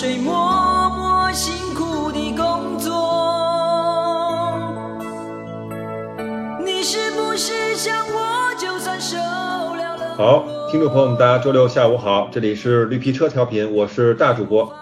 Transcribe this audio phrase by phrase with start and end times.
[0.00, 0.32] 水默
[0.90, 2.94] 默辛苦的工作。
[6.64, 10.14] 你是不是想我就算受了了？
[10.16, 14.72] 好，听众朋友们，大家周六下午好，这里是绿皮车调频，我是大主播。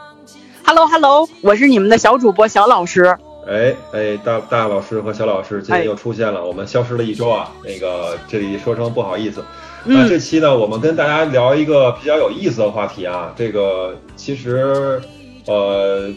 [0.67, 3.17] Hello Hello，我是你们的小主播小老师。
[3.49, 9.41] 哎哎，大大老师和小老师今哎天又出现了，我们消失了一周啊，那个这里说声不好意思。
[9.41, 9.45] 嗯
[9.89, 13.95] 那这期呢，我们跟大家聊一个比较有意思的话题啊，这个
[14.27, 15.01] 其实
[15.47, 16.11] 呃，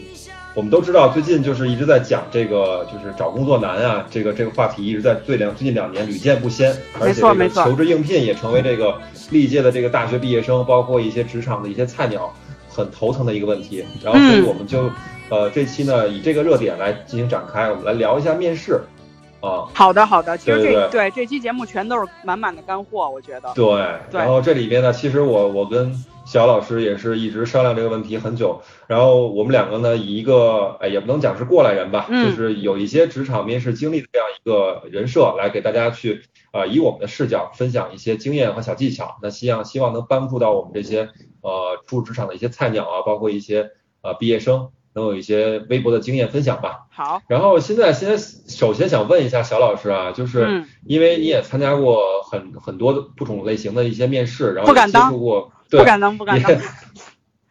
[0.56, 9.00] 我们都知道最近就是一直在讲这个就是找工作难啊，这个这个话题一直在最两最近两年屡见不鲜，而且这个求职应聘也成为这个
[9.30, 12.34] 历届的这个大学毕业生，包括一些职场的一些菜鸟
[12.68, 13.84] 很头疼的一个问题。
[14.02, 14.90] 然后所以嗯我们就、
[15.28, 18.80] 呃这期呢以这个热点来进行展开，我们来聊一下面试
[19.40, 19.68] 啊。
[19.74, 23.52] 好的好的，其实对这对这期节目全都是满满的干货，我觉得。
[23.54, 23.64] 对，
[24.10, 25.92] 对然后这里边呢，其实我我跟
[26.24, 41.08] 小老师也是一直商量这个问题很久，然后我们两个呢，以一个哎也不能讲是过来人吧，嗯就是有一些职场面试经历的这样一个人设，来给大家去呃以我们的视角分享一些经验和小技巧，那希望希望能帮助到我们这些
[41.40, 43.70] 呃初入职场的一些菜鸟啊，包括一些
[44.02, 46.86] 呃毕业生，能有一些微薄的经验分享吧。
[46.90, 56.52] 好，然后现在现在首先想问一下小老师啊，就是嗯因为你也参加过很很多的不同类型的一些面试，然后也接不敢当触过，对，不敢当不敢当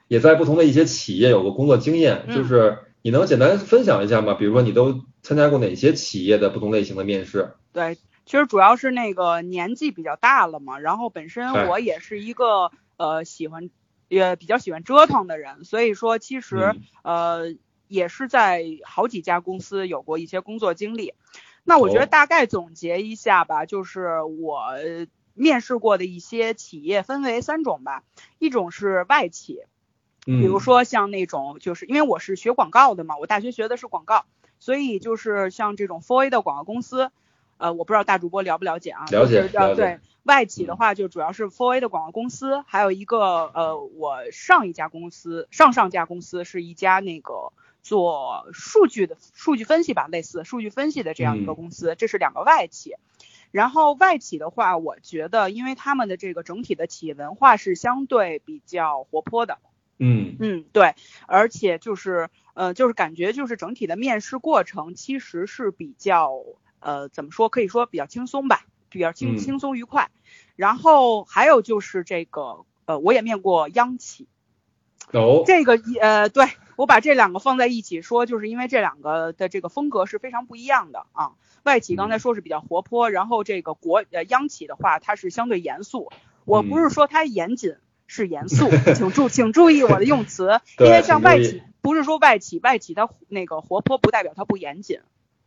[0.08, 0.20] 也。
[0.20, 4.34] 在不同的一些企业有过工作经验，嗯就是你能简单分享一下吗？
[4.34, 7.54] 比如说你都参加过哪些企业的不同类型的面试？
[7.72, 7.95] 对，
[8.26, 13.70] 其实主要是那个年纪比较大了嘛，然后本身哎我也是一个呃喜欢
[14.10, 16.82] 也比较喜欢折腾的人，所以说其实、嗯。
[17.04, 17.56] 呃
[17.88, 21.16] 也是在好几家公司有过一些工作经历。
[21.64, 22.02] 那我觉哦。
[22.02, 28.04] 得大概总结一下吧，就是我呃面试过的一些企业分为三种吧，
[28.38, 29.61] 一种是外企，
[30.28, 34.26] 嗯，比如说像那种，就是因为我是学广告的嘛，我大学学的是广告，
[34.60, 37.12] 所以就是像这种 4A 的广告公司，
[37.59, 39.05] 呃，我不知道大主播了不了解啊？
[39.52, 47.52] 了解对外企的话，就主要是 4A 的广告公司，还有一个呃，我上一家公司，上上家公司是一家那个
[47.83, 52.95] 做数据的数据分析吧，类似数据分析的这样一个嗯公司，这是两个外企。
[53.52, 59.58] 然后外企的话，我觉得因为他们的这个整体的企业文化是相对比较活泼的，
[59.97, 60.93] 嗯嗯，对，
[61.26, 66.43] 而且就是呃，就是感觉就是整体的面试过程其实是比较
[66.80, 67.50] 呃，怎么说？
[67.50, 70.10] 可以说比较轻松吧，比较轻嗯轻松愉快。
[70.56, 74.28] 然后还有就是这个呃，我也面过央企，
[75.12, 81.32] 哦， 这个一呃，对我把这两个放在一起说，就是因为这两个的这个风格是非常不一样的啊。
[81.64, 86.12] 外企刚才说是比较活泼，然后这个国呃央企的话，它是相对严肃。
[86.45, 87.76] 我不是说它严谨，
[88.08, 95.02] 是严肃，请注请注意我的用词， 因为像外企不是说外企，外企它那个活泼不代表它不严谨，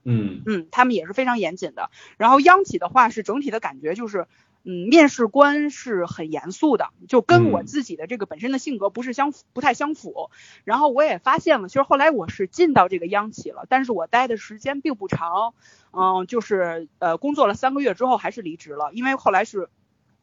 [0.05, 1.91] 嗯嗯，他们也是非常严谨的。
[2.17, 4.27] 然后央企的话是整体的感觉就是，
[4.65, 10.31] 嗯，面试官是很严肃的，就跟我嗯自己的这个本身的性格不是相，不太相符。
[10.65, 15.55] 然后我也发现了，其实后来我是进到这个央企了，但是我待的时间并不长，
[15.93, 19.69] 嗯，就是呃工作了三个月之后还是离职了，因为后来是。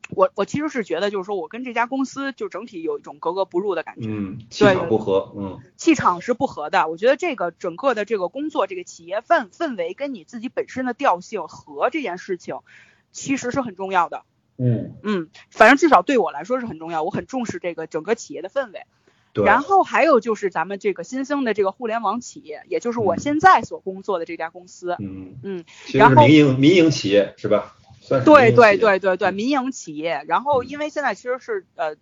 [0.09, 6.87] 我我其实是觉得，就是说我跟这家公司就整体有一种格格不入的感觉，嗯，气对场不合，嗯气场是不合的。
[6.87, 12.59] 我觉得这个整个的这个工作，这个企业氛氛围跟你自己本身的调性和这件事情，
[13.11, 14.23] 其实是很重要的。
[14.57, 18.81] 嗯，嗯，反正至少对我来说是很重要，我很重视这个整个企业的氛围。
[19.31, 24.95] 对，然后还有就是咱们这个新兴的这个互联网企业，也就是我嗯现在所工作的这家公司。
[24.99, 27.75] 嗯嗯，其实然后是民营民营企业是吧？
[28.25, 30.23] 对对，对对对，民营企业。
[30.27, 31.95] 然后因为现在其实是呃，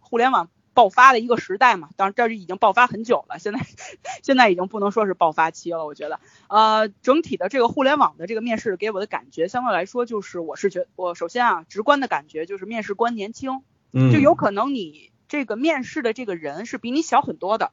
[0.00, 3.60] 互联网爆发的一个时代嘛，当然这是已经爆发很久了，现在
[4.22, 6.18] 现在已经不能说是爆发期了，我觉得。
[6.48, 17.72] 呃，整体的这个互联网的这个面试给我的感觉，相对来说就是我是觉我首先啊，直观的感觉就是面试官年轻，嗯，就有可能你这个面试的这个人是比你小很多的，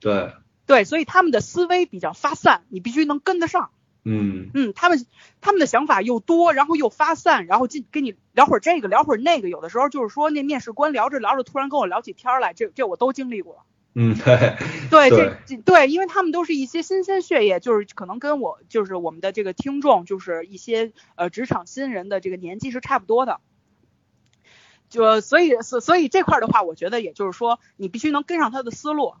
[0.00, 0.32] 对，
[0.66, 3.70] 对，所以他们的思维比较发散，你必须能跟得上。
[4.10, 5.04] 嗯嗯，他们
[5.40, 13.64] 他们的想法又多，然后又发散，然后进跟你聊会儿这个，聊会儿那个，有的时候就是说那面试官聊着聊着，突然跟我聊起天儿来，这这我都经历过。
[13.94, 14.56] 嗯，对，
[14.90, 23.40] 对，对这这对，因为他们都是一些新鲜血液，就是可能跟我就是我们的这个听众，就是一些呃职场新人的这个年纪是差不多的。
[24.88, 29.14] 就所以所所以这块儿的话，我觉得也就是说，你必须能跟上他的思路。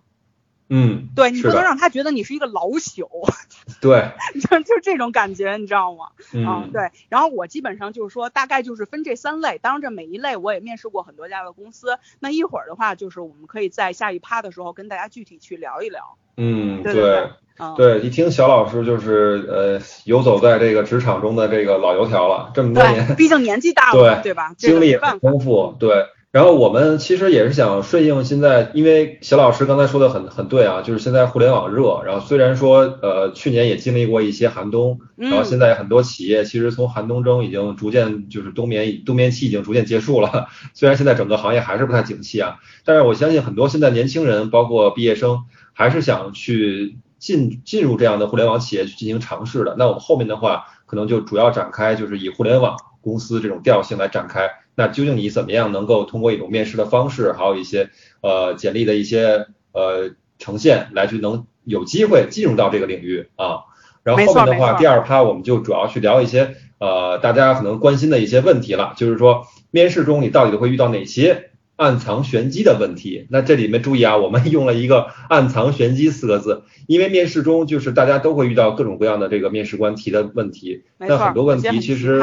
[0.70, 3.08] 嗯，对你不能，让他觉得你是一个老朽，
[3.80, 4.10] 对，
[4.40, 6.10] 就就这种感觉，你知道吗？
[6.34, 6.90] 嗯，对。
[7.08, 11.98] 然后我基本上就是说，大概就是分这三类，当然这每一类我也面试过很多家的公司。
[12.20, 16.16] 那一会儿的话，就是我们可以在下一趴的时候跟大家具体去聊一聊。
[16.36, 24.54] 嗯，对对对嗯，对，一听小老师就是呃游走在这个职场中的这个老油条了，这么多，年毕竟年纪大了嘛，对对吧？
[24.56, 24.98] 经历也。
[24.98, 26.06] 丰富，对。
[26.38, 45.40] 然后我们其实也是想顺应现在，因为小老师刚才说的很很对啊，就是现在互联网热，然后虽然说呃去年也经历过一些寒冬，然后嗯现在很多企业其实从寒冬中已经逐渐就是冬眠冬眠期已经逐渐结束了， 虽然现在整个行业还是不太景气啊，但是我相信很多现在年轻人，包括毕业生，
[45.72, 49.74] 还是想去进进入这样的互联网企业去进行尝试的。
[49.76, 54.48] 那我们后面的话，可能就主要展开就是以互联网公司这种调性来展开。
[54.78, 57.90] 那究竟你怎么样能够通过一种面试的方式，还有一些
[58.20, 63.66] 呃简历的一些呃呈现，来去能有机会进入到这个领域啊？
[64.04, 73.26] 然后后面的话，第二趴我们就主要去聊一些呃大家可能关心的一些问题了，就是说面试中你到底会遇到哪些暗藏玄机的问题？
[73.30, 82.22] 那这里面注意啊，我们用了一个“暗藏玄机”四个字，因为面试中就是大家都会遇到各种各样的这个面试官提的问题，那很多问题其实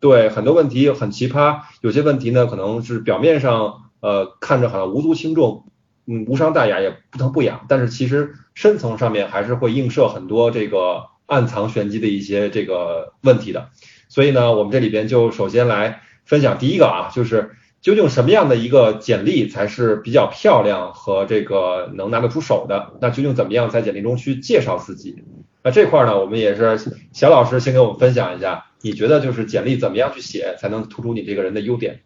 [0.00, 5.64] 对很多问题很奇葩，有些问题呢可能是表面上呃看着好像无足轻重，
[6.06, 13.70] 嗯无伤大雅也不疼不痒，但是其实深层上面还是会映射很多这个暗藏玄机的一些这个问题的。
[14.08, 17.50] 所以呢，我们这里边就首先来分享第一个啊，就是
[17.80, 22.94] 究竟什么样的一个简历才是比较漂亮和这个能拿得出手的？
[23.00, 25.24] 那究竟怎么样在简历中去介绍自己？
[25.62, 26.78] 那这块呢，我们也是
[27.12, 32.00] 小老师先给我们分享一下，你觉得就是简历怎么样去写才能突出你这个人的优点？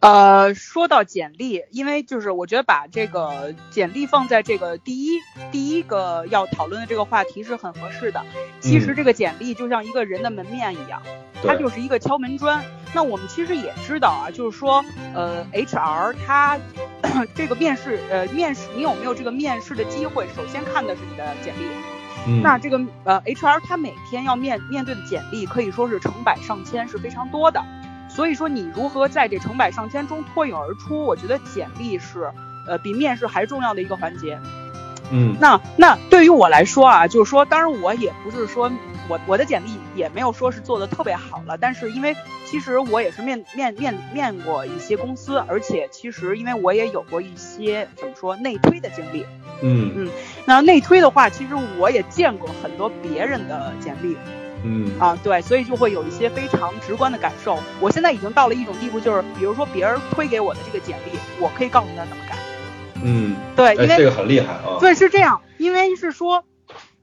[0.00, 5.18] 呃，说到简历，因为就是我觉得把这个简历放在这个第一
[5.50, 8.22] 第一个要讨论的这个话题是很合适的。
[8.60, 11.02] 其实嗯这个简历就像一个人的门面一样，
[11.42, 12.62] 它，就是一个敲门砖。
[12.94, 14.84] 那我们其实也知道啊，就是说，
[15.14, 16.60] 呃，HR 他
[17.34, 21.95] 这个面试，呃，面试你有没有这个面试的机会，首先看的是你的简历。
[22.26, 27.62] 嗯，那这个呃，HR 他每天要面面对的简历可以说是成百上千，是非常多的。
[28.08, 32.30] 所以说，你如何在这成百上千中脱颖而出，我觉得简历是
[32.66, 34.38] 呃比面试还重要的一个环节。
[35.10, 38.70] 嗯那那对于我来说啊，就是说，当然我也不是说
[39.08, 49.26] 我我的简历也没有说是做的特别好了，但是因为其实我也是面面面面过一些公司，而且其实因为我也有过一些怎么说内推的经历。
[49.62, 50.10] 嗯嗯
[50.44, 54.16] 那内推的话，其实我也见过很多别人的简历
[54.64, 57.58] 嗯啊，对，所以就会有一些非常直观的感受。
[57.80, 62.36] 我现在已经到了一种地步，就是比如说别人推给我的这个简历，我可以告诉他怎么改。
[63.02, 64.78] 嗯，对，哎，因为这个很厉害啊。
[64.80, 66.44] 对，是这样，因为是说，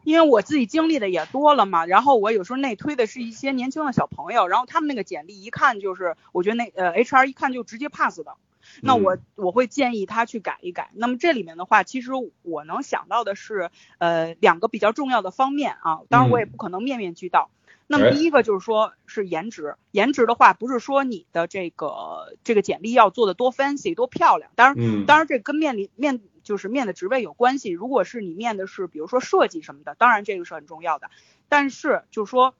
[0.03, 8.35] 因为我自己经历的也多了嘛，然后我有时候内推的是一些年轻的小朋友，然后他们那个简历一看就是，我觉得那呃 HR 一看就直接 pass 的，
[8.81, 10.89] 那我我会建议他去改一改。
[10.93, 12.11] 那么这里面的话，其实
[12.41, 17.49] 我能想到的是，呃，两个比较重要的方面啊，当然我也不可能面面俱到。
[17.85, 27.69] 那么哎第一个就是说是颜值，颜值的话不是说你的这个这个简历要做的多 fancy 多漂亮，当然嗯，当然，这跟面临面就是面的职位有关系。
[27.71, 31.09] 如果是你面的是比如说设计什么的，当然这个是很重要的。
[31.49, 32.53] 但是就是说，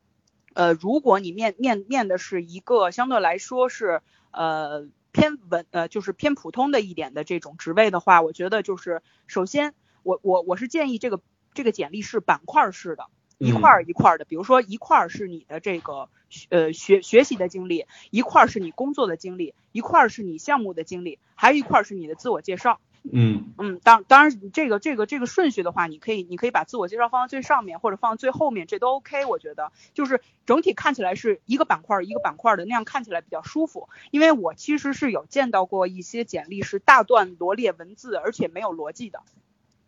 [0.54, 9.74] 呃，如果你面面面的是一个相对来说是呃偏文呃就是偏普通的一点的这种职位的话，我觉得就是首先
[10.04, 11.22] 我我我是建议这个
[11.54, 13.06] 这个简历是板块式的。
[13.40, 16.08] 一块儿一块儿的，比如说一块儿是你的这个
[16.48, 22.80] 呃学学习的经历，一块儿是你工作的经历，一块儿是你项目的经历，还有一块儿是你的自我介绍。
[23.12, 29.26] 嗯嗯，当当然这个这个这个顺序的话，你可以你可以把自我介绍放在最上面，或者放在最后面，这都 OK。
[29.26, 33.90] 我觉得就是整体看起来是一个板块儿一个板块儿的，那样看起来比较舒服。
[34.10, 39.22] 因为我其实是有见到过一些简历是大段罗列文字，而且没有逻辑的。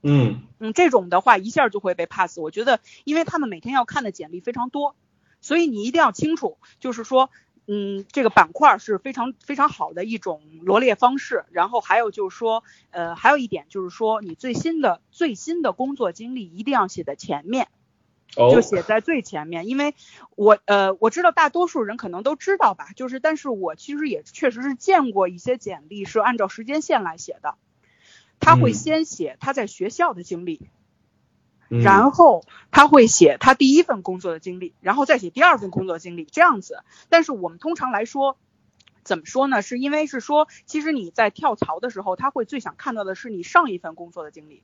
[0.04, 2.38] 嗯嗯，这种的话一下就会被 pass。
[2.40, 4.96] 我觉得，因为他们每天要看的简历非常多，
[5.42, 7.30] 所以你一定要清楚，就是说，
[7.68, 11.46] 嗯，这个板块是非常非常好的一种罗列方式。
[11.52, 17.68] 然后还有就是说，呃，还有一点就是说，你最新的最新的工作经历一定要写在前面，
[18.36, 19.68] 哦就写在最前面。
[19.68, 19.96] 因为
[20.36, 27.56] 我呃我知道大多数人可能都知道吧，就是但是我其实也确实是见过一些简历是按照时间线来写的。
[28.40, 30.68] 他会嗯先写他在学校的经历，嗯
[31.70, 36.84] 然后他会写他第一份工作的经历，然后再写第二份工作经历，这样子。
[37.10, 38.38] 但是我们通常来说，
[39.04, 39.62] 怎么说呢？
[39.62, 44.64] 是因为是说，其实你在跳槽的时候，他会最想看到的是你上一份工作的经历。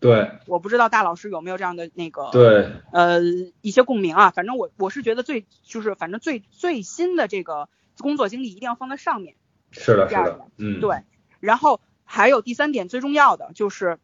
[0.00, 3.20] 对我不知道大老师有没有这样的那个对，呃
[3.62, 4.30] 一些共鸣啊。
[4.30, 7.68] 反正我我是觉得最就是反正最最新的这个
[7.98, 9.34] 工作经历一定要放在上面。
[9.72, 11.02] 是的，是的嗯，对，
[11.40, 13.98] 然后还有第三点最重要的就是，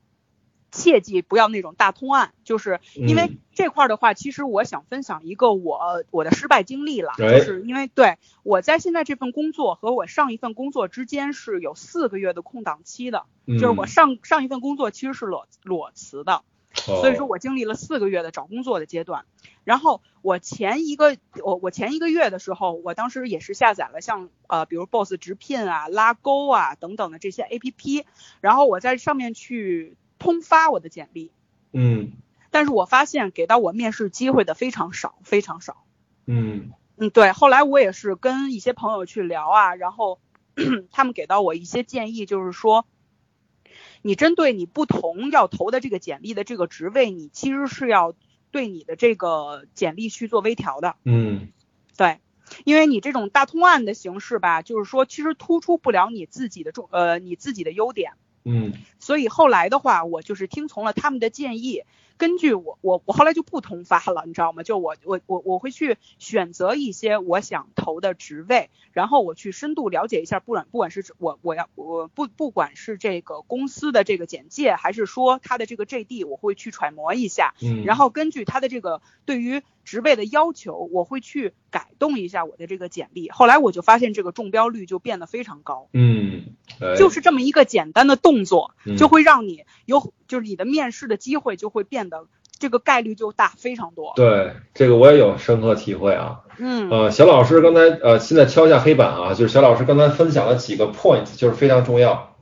[0.75, 7.39] 切记不要那种大通案，就是因为嗯这块儿的话，其实我想分享一个我我的失败经历了，哎。
[7.39, 16.43] 就是因为对我在现在这份工作和我上一份工作之间是有四个月的空档期的，嗯，就是我上上一份工作其实是裸裸辞的，
[16.75, 19.25] 所以说哦我经历了四个月的找工作的阶段。
[19.63, 28.05] 然后我前一个我我前一个月的时候，我当时也是下载了像呃比如 Boss 直聘啊、拉钩啊等等的这些 APP，
[28.43, 31.31] 然后我在上面去通发我的简历，
[31.73, 32.13] 嗯
[32.51, 35.85] 但是我发现给到我面试机会的非常少，非常少。
[36.25, 37.33] 嗯嗯，对。
[37.33, 40.19] 后来我也是跟一些朋友去聊啊，然后
[40.91, 42.87] 他们给到我一些建议，就是说，
[44.01, 48.15] 你针对你不同要投的这个简历的这个职位，你其实是要
[48.51, 50.97] 对你的这个简历去做微调的。
[51.05, 51.49] 嗯
[51.99, 52.21] 对，
[52.65, 58.13] 因为你这种大通案的形式吧，就是说其实突出不了你自己的重呃你自己的优点。
[58.45, 58.73] 嗯。
[59.01, 61.83] 所以后来的话，我就是听从了他们的建议，
[62.17, 64.63] 根据我我我后来就不通发了，你知道吗？
[64.63, 83.31] 就我我我我会去选择一些我想投的职位，然后我去深度了解一下，不管不管是我我要我不不管是这个公司的这个简介，还是说他的这个 JD，我会去揣摩一下，嗯，然后根据他的这个对于职位的要求，我会去改动一下我的这个简历。
[83.31, 85.89] 后来我就发现这个中标率就变得非常高。
[85.93, 92.27] 嗯，哎就是这么一个简单的动作，嗯就会让你有，就是你的面试的机会就会变得
[92.59, 94.13] 这个概率就大非常多。
[94.17, 96.41] 对这个我也有深刻体会啊。
[96.59, 102.37] 嗯呃，小老师刚才呃，现在敲一下黑板啊，就是小老师刚才分享了几个 point，就是非常重要。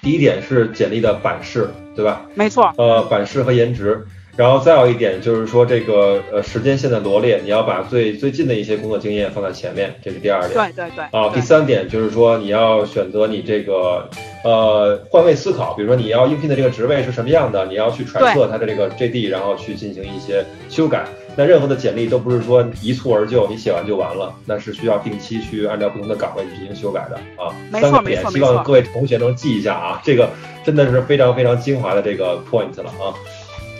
[0.00, 2.22] 第一点是简历的版式，对吧？
[2.34, 4.06] 没错，呃，版式和颜值。
[4.34, 10.52] 然后再有一点就是说这个呃时间线的罗列，你要把最最近的一些工作经验放在前面，这是第二点。
[10.54, 11.04] 对对对。
[11.20, 14.08] 啊，第三点就是说你要选择你这个
[14.42, 21.04] 呃换位思考，比如说你要应聘的这个职位是什么样的，你要去揣测它的这个 JD，然后去进行一些修改。
[21.34, 27.52] 那任何的简历都不是说一蹴而就，你写完就完了，那是需要定期去按照不同的岗位去进行修改的啊。
[27.72, 30.28] 三个点，希望各位同学能记一下啊，这个
[30.64, 33.12] 真的是非常非常精华的这个 point 了啊。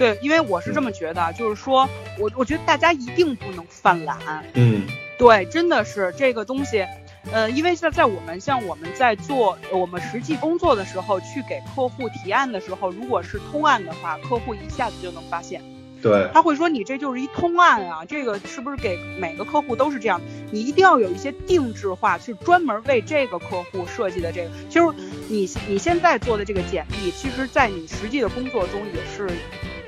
[0.03, 4.19] 对，因为我是这么觉得，就是说我我觉得大家一定不能犯懒。
[4.55, 4.85] 嗯
[5.17, 6.85] 对，真的是这个东西。
[7.31, 15.63] 呃，因为在在我们像我们在做呃我们实际工作的时候，去给客户提案的时候，如果是通案的话，客户一下子就能发现。
[16.03, 20.21] 对，他会说你这就是一通案啊，这个是不是给每个客户都是这样？
[20.51, 24.51] 你一定要有一些定制化，去专门为这个客户设计的这个。
[24.69, 24.85] 其实
[25.29, 29.33] 你你现在做的这个简历，其实在你实际的工作中也是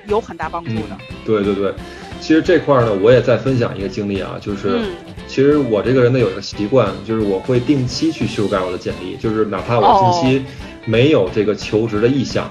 [0.09, 0.97] 有很大帮助的。
[1.25, 1.73] 对对对，
[2.21, 4.79] 其实这块儿呢，我也再分享一个经历啊，就是。
[4.79, 4.91] 嗯
[5.27, 10.45] 其实我这个人呢有一个习惯，就是我会定期去修改我的简历，就是哪怕我近期
[10.85, 12.49] 没有这个求职的意向，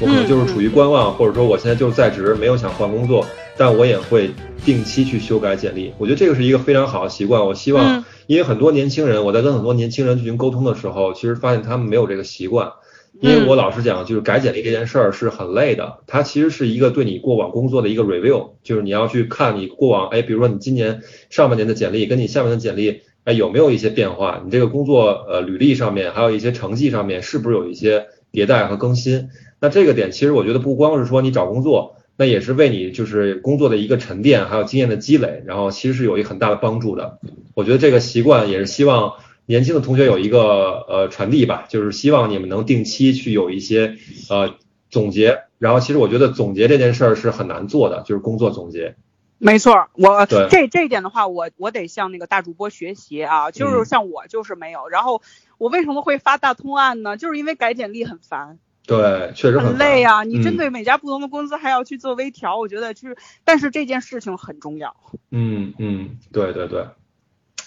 [0.00, 3.24] 我可能就是处于观望，或者说我现在就是在职，没有想换工作，
[3.58, 4.30] 但我也会
[4.64, 5.92] 定期去修改简历。
[5.98, 7.44] 我觉得这个是一个非常好的习惯。
[7.44, 12.72] 我希望，嗯因为很多年轻人，我在跟很多年轻人进行沟通的时候，其实发现他们没有这个习惯。
[13.20, 24.42] 因为我老实讲，就是改简历这件事儿是很累的，它其实是一个对你过往工作的一个 review，就是你要去看你过往，哎，比如说你今年上半年的简历跟你下半年的简历，哎，有没有一些变化？
[24.44, 29.28] 你这个工作呃履历上面，还有一些成绩上面，是不是有一些迭代和更新？
[29.60, 37.20] 那这个点其实我觉得不光是说你找工作，那也是为你就是工作的一个沉淀，还有经验的积累，然后其实是有一个很大的帮助的。
[37.54, 39.12] 我觉得这个习惯也是希望。
[39.52, 43.98] 年轻的同学有一个呃传递吧，就是希望你们能定期去有一些
[44.30, 44.54] 呃
[44.88, 48.96] 总结，然后其实我觉得总结这件事儿是很难做的，就是工作总结。
[49.36, 54.88] 没错，我对这这一点的话，我我得向那个大主播学习啊，就是嗯像我就是没有。
[54.88, 55.20] 然后
[55.58, 57.18] 我为什么会发大通案呢？
[57.18, 58.58] 就是因为改简历很烦。
[58.86, 64.96] 对，确实很烦累啊、你针嗯对每家不同的公司还要去做微调，我觉得就是，但是这件事情很重要。
[65.30, 66.86] 嗯嗯，对对对，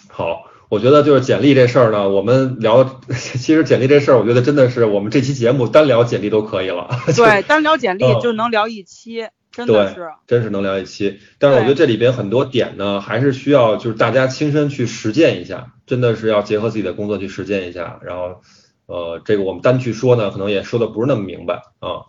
[0.09, 0.47] 好。
[0.75, 6.89] 我觉得就是简历这事儿呢，我们聊， 其实简历这事儿，我觉得真的是我们这期节目单聊简历都可以了。
[7.15, 10.09] 对，单聊简历嗯就能聊一期，真的对是。
[10.27, 11.19] 真是能聊一期。
[11.39, 18.01] 但是我觉得这里边很多点呢，还是需要就是大家亲身去实践一下，真的是要结合自己的工作去实践一下。
[18.03, 18.41] 然后，
[18.87, 22.03] 呃，这个我们单去说呢，可能也说的不是那么明白啊。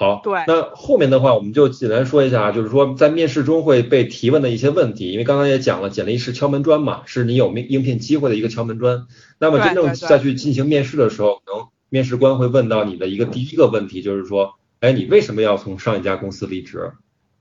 [0.00, 9.06] 好，对那后面的话我们就简单说一下，就是说在面试中会被提问的一些问题，因为刚刚也讲了，简历是敲门砖嘛，是你有应应聘机会的一个敲门砖。
[9.38, 16.92] 那么真正再去进行面试的时候，可能面试官会问到你的一个第一个问题，就是说哎，你为什么要从上一家公司离职？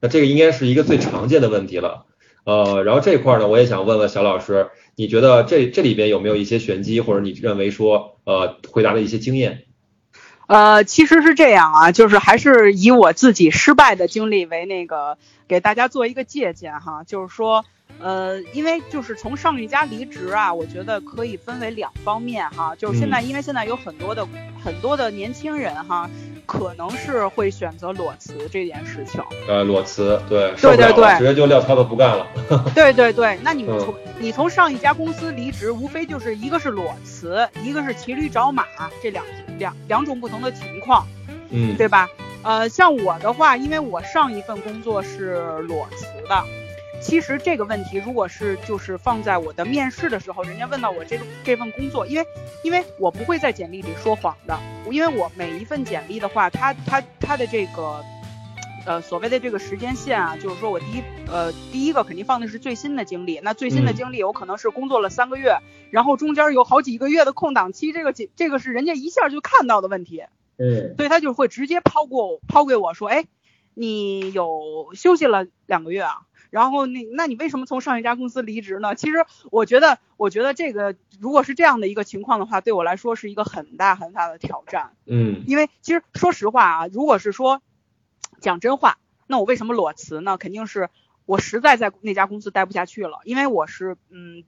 [0.01, 2.08] 那这个应该是一个最常见的问题了。
[2.44, 9.63] 呃，然后这块呢，我也想问问小老师，你觉得这这里边有没有一些玄机，或者你认为说呃回答的一些经验？
[10.50, 17.63] 呃，其实是这样啊，就是还是以我自己失败的经历为那个给大家做一个借鉴哈，就是说。
[18.01, 22.74] 呃，因为就是从上一家离职啊，我觉得可以分为两方面哈。
[22.77, 24.25] 就是现在，因为现在有很多的
[24.63, 26.10] 很多的年轻人哈，
[26.50, 29.22] 可能是会选择裸辞这件事情。
[29.48, 32.25] 呃，裸辞，对，对对对，直接就撂挑子不干了。
[32.74, 38.65] 对对对，那你们从你从上一家公司离职，无非就是一个是裸辞，一个是骑驴找马，
[39.00, 39.24] 这两
[39.60, 41.06] 两两种不同的情况，
[41.51, 42.10] 嗯，对吧？
[42.41, 46.44] 呃，像我的话，因为我上一份工作是裸辞的。
[47.01, 52.25] 其实这个问题，如果是就是放在我的面试的时候，人家问到我这个这份工作，因为
[52.63, 54.60] 因为我不会在简历里说谎的，
[54.91, 58.03] 因为我每一份简历的话，它它它的这个
[58.86, 65.58] 呃所谓的这个时间线啊，就是说我第一呃第一个肯定放的是最新的经历，那最新的经历有可能是工作了三个月，
[65.91, 70.24] 然后中间有好几个月的空档期，这个这个是人家一下就看到的问题，
[70.58, 73.25] 嗯，所以他就会直接抛过抛给我说，哎，
[73.74, 76.24] 你有休息了两个月啊？
[76.50, 78.96] 然后那那你为什么从上一家公司离职呢？
[78.96, 84.94] 其实我觉得，我觉得这个如果是这样的一个情况的话，对我来说是一个很大很大的挑战。
[85.06, 87.62] 嗯，因为其实说实话啊，如果是说
[88.41, 90.38] 讲真话，那我为什么裸辞呢？
[90.38, 90.89] 肯定是
[91.25, 94.44] 我实在在那家公司待不下去了，因为我是嗯。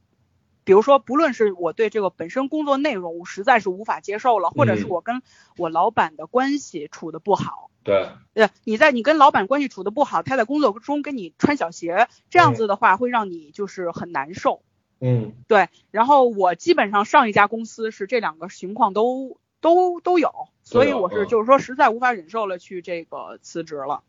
[0.63, 5.21] 比如说，不论是我对这个本身工作内容我实在是无法接受了，或者是我跟
[5.57, 14.61] 我老板的关系处的不好，对，对，你在你跟老板关系处的不好，他在工作中跟你穿小鞋，这样子的话会让你就是很难受，
[14.99, 15.69] 嗯，对。
[15.89, 24.03] 然后我基本上上一家公司是这两个情况都都都有，所以我是就是说实在无法忍受了，去这个辞职了。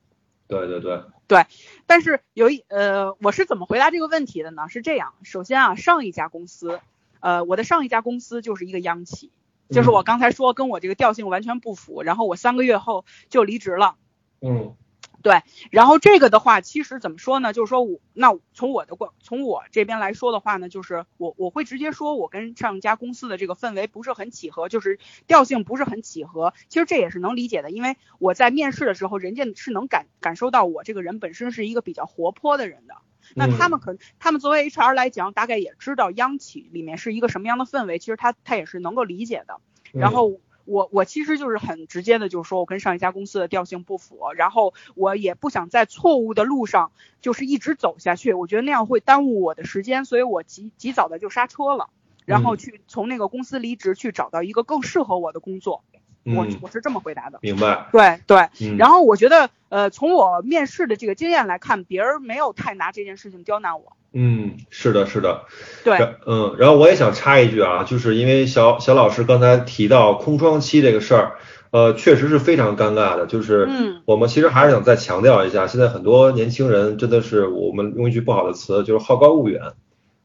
[0.53, 1.47] 对对对对，
[1.87, 4.69] 但是有一呃，我是怎么回答这个问题的呢？
[4.69, 6.81] 是这样，首先啊，上一家公司，
[7.21, 9.31] 呃，我的上一家公司就是一个央企，
[9.71, 13.97] 就是我刚才说跟我这个调性完全不符，然后我三个月后就离职了。
[14.41, 14.77] 嗯。
[15.23, 17.53] 对，然后这个的话，其实怎么说呢？
[17.53, 26.53] 就是说我那从我的观从我这边来说的话呢，就是我我会直接说，我跟上一家公司的这个氛围不是很契合，就是调性不是很契合。
[26.69, 32.97] 其实这也是能理解的，因为我在面试的时候，人家是能感感受到我这个人本身是一个比较活泼的人的。
[33.37, 39.61] 那他们可他们作为 HR 来讲，大概也知道央企里面是一个什么样的氛围，其实他他也是能够理解的。
[39.93, 40.41] 然后。
[40.65, 51.91] 我我其实就是很直接的，就是说我跟上一家公司的调性不符，然后我也不想在错误的路上就是一直走下去，我觉得那样会耽误我的时间，所以我及及早的就刹车了，
[52.25, 55.83] 然后去从那个公司离职，去找到一个更适合我的工作。
[56.25, 57.39] 我我是这么回答的。
[57.43, 57.87] 明白。
[57.93, 58.77] 对对。
[58.77, 63.97] 然后我觉得，呃，从我面试的这个经验来看，别人没有太拿这件事情刁难我。
[64.15, 65.47] 嗯，是的，是的，
[65.85, 71.33] 对，嗯，然后我也想插一句啊，就是因为小小老师刚才提到空窗期这个事儿，
[71.71, 79.63] 呃，确实是非常尴尬的，就是，嗯，我们其实还是想再强调一下，现在很多年轻人真的是我们用一句不好的词，就是好高骛远，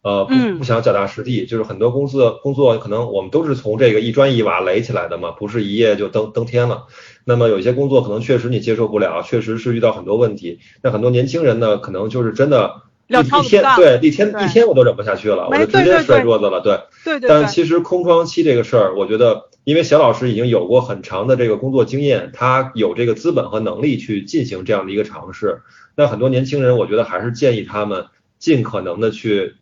[0.02, 6.86] 呃，不不想脚踏实地，就是很多公司工作可能我们都是从这个一砖一瓦垒起来的嘛，不是一夜就登登天了，
[7.26, 12.84] 那么有些工作可能确实你接受不了，确实是遇到很多问题，那很多年轻人呢，可能就是真的。
[13.10, 16.60] 一天对一天一天我都忍不下去了，我就直接摔桌子了。
[16.60, 17.30] 对对对。
[17.30, 25.62] 但其实空窗期这个事儿，我觉得，因为小老师已经有过很长的这个工作经验，他有这个资本和能力去进行这样的一个尝试。
[25.96, 28.08] 那很多年轻人，我觉得还是建议他们
[28.40, 29.56] 尽可能的去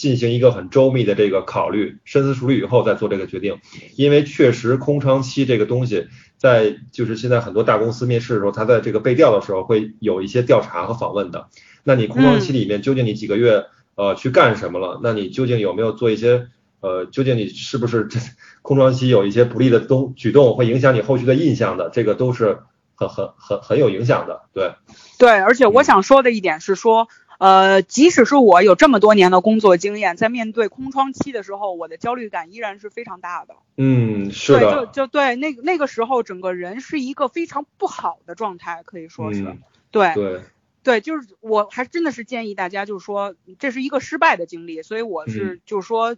[0.00, 3.58] 进行一个很周密的这个考虑，深思熟虑以后再做这个决定。
[3.96, 6.06] 因为确实空窗期这个东西，
[6.38, 11.48] 在就是现在很多大公司面试的时候，他在这个被调的时候会有一些调查和访问的。
[11.84, 14.98] 那你空窗期里面究竟你几个月呃去干什么了？
[15.02, 16.46] 那你究竟有没有做一些
[16.80, 18.08] 呃，究竟你是不是
[18.62, 21.90] 空窗期有一些不利的东举动，会影响你后续的印象的？
[21.92, 22.60] 这个都是
[22.94, 24.72] 很很很很有影响的，对。
[25.18, 27.08] 对，而且我想说的一点是说，
[27.40, 33.54] 呃，即使是我有这么多年的工作经验，在面对空窗期的时候，我的焦虑感依然是非常大的。
[33.78, 34.60] 嗯，是的。
[34.60, 39.56] 对，就就对，那那个时候整个人是一个非常不好的状态，可以说是。
[39.90, 40.12] 对。
[40.14, 40.40] 对。
[40.82, 46.16] 对，就是我还真的是建议大家，就是说这是一个失败的经历，所以我是就是说，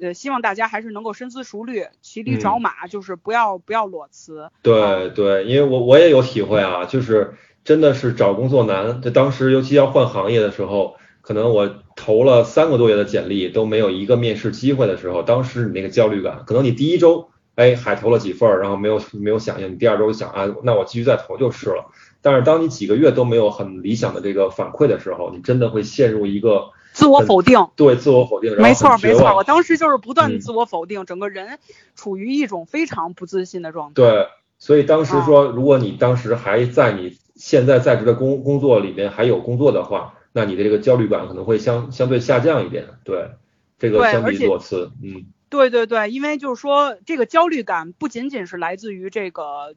[0.00, 4.50] 呃，希望大家还是能够深思熟虑，骑驴找马，就是不要不要裸辞。
[4.62, 7.34] 对对，因为我我也有体会啊，就是
[7.68, 17.28] 真的是找工作难，这当时尤其要换行业的时候，可能我投了三个多月的简历都没有一个面试机会的时候，当时你那个焦虑感，可能你第一周。
[17.56, 21.90] 哎，还投了几份，然后没有没有响应，你第二周想啊，那我继续再投就是了。
[22.22, 31.58] 但是当你几个月都没有很理想的这个反馈的时候，你真的会陷入一个自我否定，对自我否定，没错没错，我当时就是不断自我否定，整个人
[31.96, 33.94] 处于一种非常不自信的状态。
[33.94, 34.28] 对，
[34.60, 42.88] 所以当时啊说，如果你当时还在你现在在职的工工作里面还有工作的话，那你的这个焦虑感可能会相相对下降一点。
[43.04, 43.30] 对，
[43.78, 49.74] 这个相比裸辞，嗯对对对，因为就是说，这个焦虑感不仅仅是来自于这个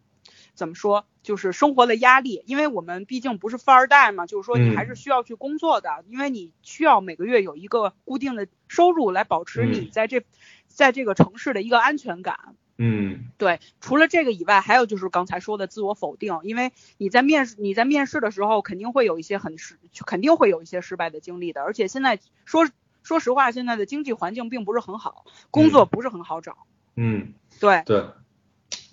[0.53, 10.23] 怎么说，就是生活的压力，因为我们毕竟不是富二代嘛，就是说你嗯还是需要去工作的，因为你需要每个月有一个固定的收入来保持嗯你在这、
[10.67, 12.55] 在这个城市的一个安全感。
[12.83, 19.75] 嗯对，除了这个以外，还有就是刚才说的自我否定，因为你在面试你在面试的时候，肯定会有一些很失，
[20.07, 22.67] 肯定会有一些失败的经历的，而且现在说
[23.03, 26.57] 说实话，现在的经济环境并不是很好，工作不是很好找。
[26.95, 28.05] 嗯，对，对。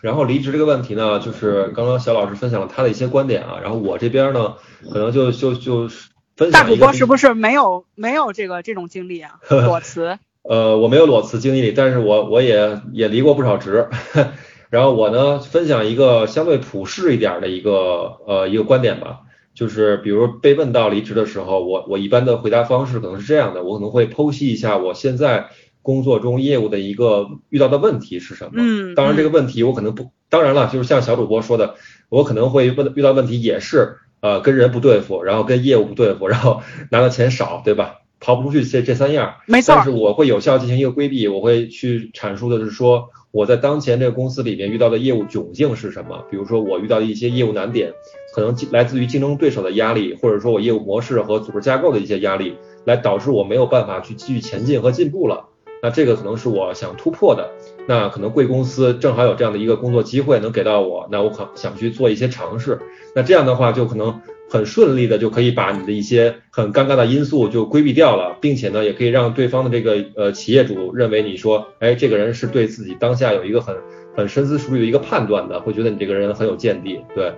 [0.01, 4.57] 然后离职这个问题呢，就是刚刚小老师分享了他的一些观点啊，然后我这边呢，
[4.93, 5.89] 可能就就就
[6.37, 9.41] 分大主享一个比播是不是没有没有这个这种经历啊？
[9.51, 10.19] 裸辞，
[10.49, 13.87] 呃，我没有裸辞经历，但是我我也也离过不少职。
[14.71, 19.21] 然后我呢，分享一个相对普世一点的一个呃一个观点吧，
[19.55, 25.49] 就是比如被问到离职的时候，我我一般的回答方式可能是这样的，我可能会剖析一下我现在
[25.83, 28.53] 工作中业务的一个遇到的问题是什么。
[28.57, 31.75] 嗯，当然这个嗯问题我可能不，当然了，就是像小主播说的，
[32.09, 37.97] 我可能会问遇到问题也是呃跟人不对付，然后跟业务不对付，然后拿的钱少，对吧？
[38.21, 39.35] 逃不出去这这三样。
[39.47, 47.93] 没错但是我会有效进行一个规避，我会去阐述的是说我在当前这个公司里面遇到的业务窘境是什么，比如说我遇到的一些业务难点，
[48.35, 55.49] 可能来自于竞争对手的压力，或者说我业务模式和组织架构的一些压力，来导致我没有办法去继续前进和进步了。
[55.81, 57.53] 那这个可能是我想突破的，
[57.87, 62.81] 那可能贵公司正好有这样的一个工作机会能给到我，那我可想去做一些尝试，
[63.15, 73.77] 那这样的话就可能很顺利的就可以把你的一些很尴尬的因素就规避掉了，并且呢，也可以让对方的这个呃企业主认为你说，哎，这个人是对自己当下有一个很
[74.17, 77.33] 很深思熟虑的一个判断的，会觉得你这个人很有见地，对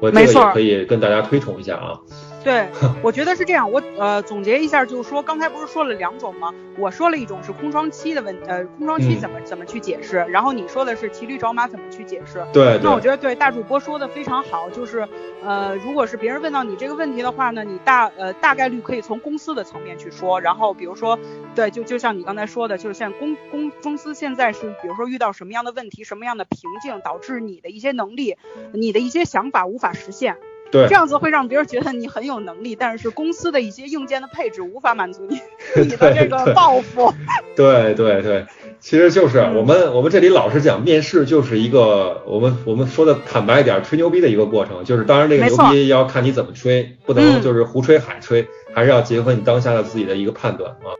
[0.00, 1.98] 我这没错个也可以跟大家推崇一下啊，
[2.48, 2.66] 对，
[3.04, 3.70] 我觉得是这样。
[3.70, 6.54] 我呃总结一下，就是说刚才不是说了两种吗？
[6.78, 12.42] 我说了一种是空窗期的问，呃，空窗期嗯怎么、怎么去解释，然后你说的是骑驴找马怎么去解释。
[12.52, 15.06] 对对那我觉得对大主播说的非常好，就是
[15.44, 21.18] 呃，如果是别人问到你这个问题的话呢，你大呃大概率可以从公司的层面去说，然后比如说
[21.54, 28.36] 对，就就像你刚才说的，就是现在公公公司现在是比如说遇到什么样的问题，什么样的瓶颈，导致你的一些能力、
[28.72, 30.36] 你的一些想法无法实现。
[30.70, 35.40] 对这样子会让别人觉得你很有能力，但是公司的一些硬件的配置无法满足你
[35.82, 37.12] 你的这个对抱负。
[37.56, 38.46] 对对对，
[38.78, 44.84] 其实就是嗯我们我们这里老实讲，面试就是一个我们我们说的坦白一点，吹牛逼的一个过程。
[44.84, 50.94] 就是当然这个牛逼要看你怎么吹，不能嗯就是胡吹海吹，还是要结合你当下的自己的一个判断啊。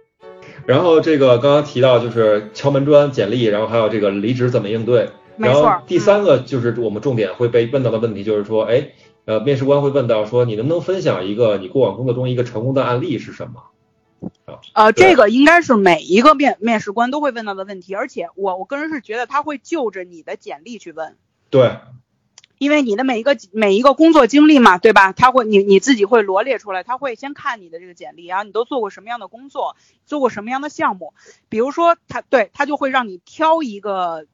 [0.66, 5.10] 然后这个刚刚提到就是敲门砖、简历，然后还有这个离职怎么应对。
[5.38, 8.88] 然后第三个就是我们重点会被问到的问题，就是说，哎，
[9.28, 13.64] 呃，面试官会问到说，你能不能分享一个你过往工作中一个成功的案例是什么？
[14.72, 21.14] 呃，这个应该是每一个面面试官都会问到的问题，而且我我个人是觉得他会就着你的简历去问。
[21.50, 21.76] 对，
[22.56, 25.12] 因为你的每一个每一个工作经历嘛，对吧？
[25.12, 31.12] 他会你你自己会罗列出来，他会先看你的这个简历，然后你都做过什么样的工作，做过什么样的项目。
[31.50, 34.24] 比如说他对他就会让你挑一个，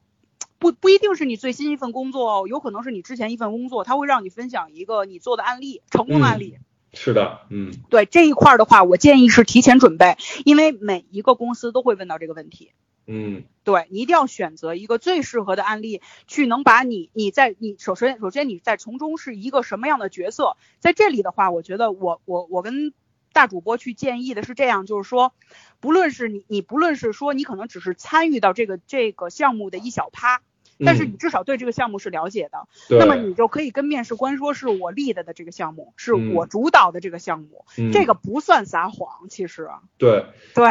[0.59, 6.59] 不不一定是你最新一份工作哦，有可能是你之前一份工作，他会让你分享一个你做的案例，成功的案例。
[6.93, 12.71] 是的，嗯对这一块儿的话，我建议是提前准备，因为每一个公司都会问到这个问题。
[13.07, 22.95] 嗯对你一定要选择一个最适合的案例，去能把你你在你首先首先你在从中是一个什么样的角色，在这里的话，我觉得我我我跟
[23.35, 25.35] 大主播去建议的是这样，就是说，
[25.81, 30.40] 不论是你你不论是说你可能只是参与到这个这个项目的一小趴，
[30.85, 32.99] 但是你嗯至少对这个项目是了解的，对。
[32.99, 36.35] 那么你就可以跟面试官说是我 lead 的这个项目，是嗯。
[36.35, 37.93] 我主导的这个项目，嗯。
[37.93, 40.25] 这个不算撒谎，其实对。
[40.55, 40.65] 对。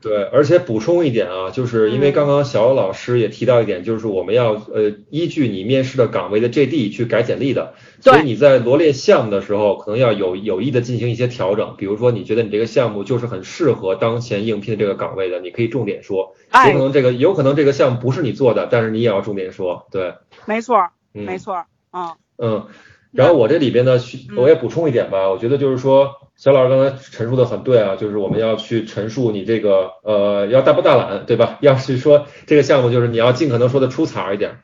[0.00, 2.12] 对，而且补充一点啊，就是因为嗯。
[2.12, 11.74] 刚刚小欧老师也提到一点，就是我们要呃依据你面试的岗位的 JD 去改简历的，所以你在罗列项目的时候，可能要有有意的进行一些调整。
[11.76, 16.34] 比如说，你觉得你这个项目就是很适合当前应聘的这个岗位的，你可以重点说。
[16.52, 19.86] 有哎可能这个有可能这个项目不是你做的，但是你也要重点说。
[19.90, 20.14] 对，
[20.46, 20.76] 没错
[21.14, 22.66] 嗯，没错儿，嗯嗯，
[23.12, 23.98] 然后我这里边呢，
[24.36, 31.58] 我也补充一点吧，我觉得就是说，小老师刚才陈述的很对啊，就是我们要去陈述你这个呃要大包大揽，对吧？
[31.62, 34.60] 要去说这个项目就是你要尽可能说的出彩一点。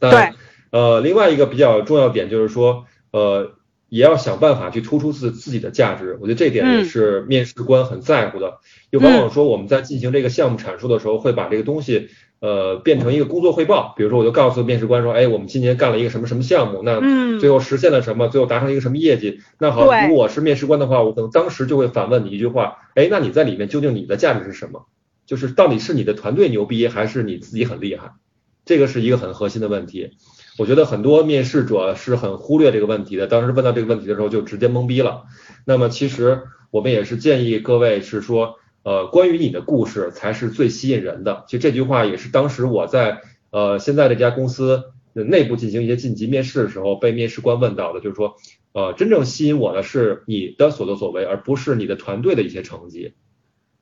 [0.00, 0.10] 对。
[0.72, 3.52] 呃，另外一个比较重要点就是说，呃，
[3.88, 6.18] 也要想办法去突出自自己的价值。
[6.20, 8.58] 我觉得这点也是面试官很在乎的。
[8.90, 12.10] 就往往说我们在进行这个项目阐述的时候，会把这个东西。
[12.38, 17.00] 呃，变成一个工作汇报，比如说我就告诉面试官说，哎，我们今年干了一个什么什么项目，那
[17.40, 19.40] 最后实现了什么，最后达成一个什么业绩。
[19.58, 24.84] 那好，如果我是面试官的话，我可能当时就会反问你一句话，哎，那你在里面究竟你的价值是什么？
[25.24, 28.12] 就是到底是你的团队牛逼，还是你自己很厉害？
[28.66, 30.10] 这个是一个很核心的问题。
[30.58, 35.22] 我觉得很多面试者是很忽略这个问题的，当时问到这个问题的时候就直接懵逼了。
[35.64, 38.56] 那么其实我们也是建议各位是说。
[38.86, 41.42] 呃，关于你的故事才是最吸引人的。
[41.48, 43.20] 其实这句话也是当时我在
[43.50, 48.36] 呃现在这家公司内部进行一些晋级面试的时候被面试官问到的，就是说，
[48.70, 53.14] 呃，真正吸引我的是你的所作所为，而不是你的团队的一些成绩。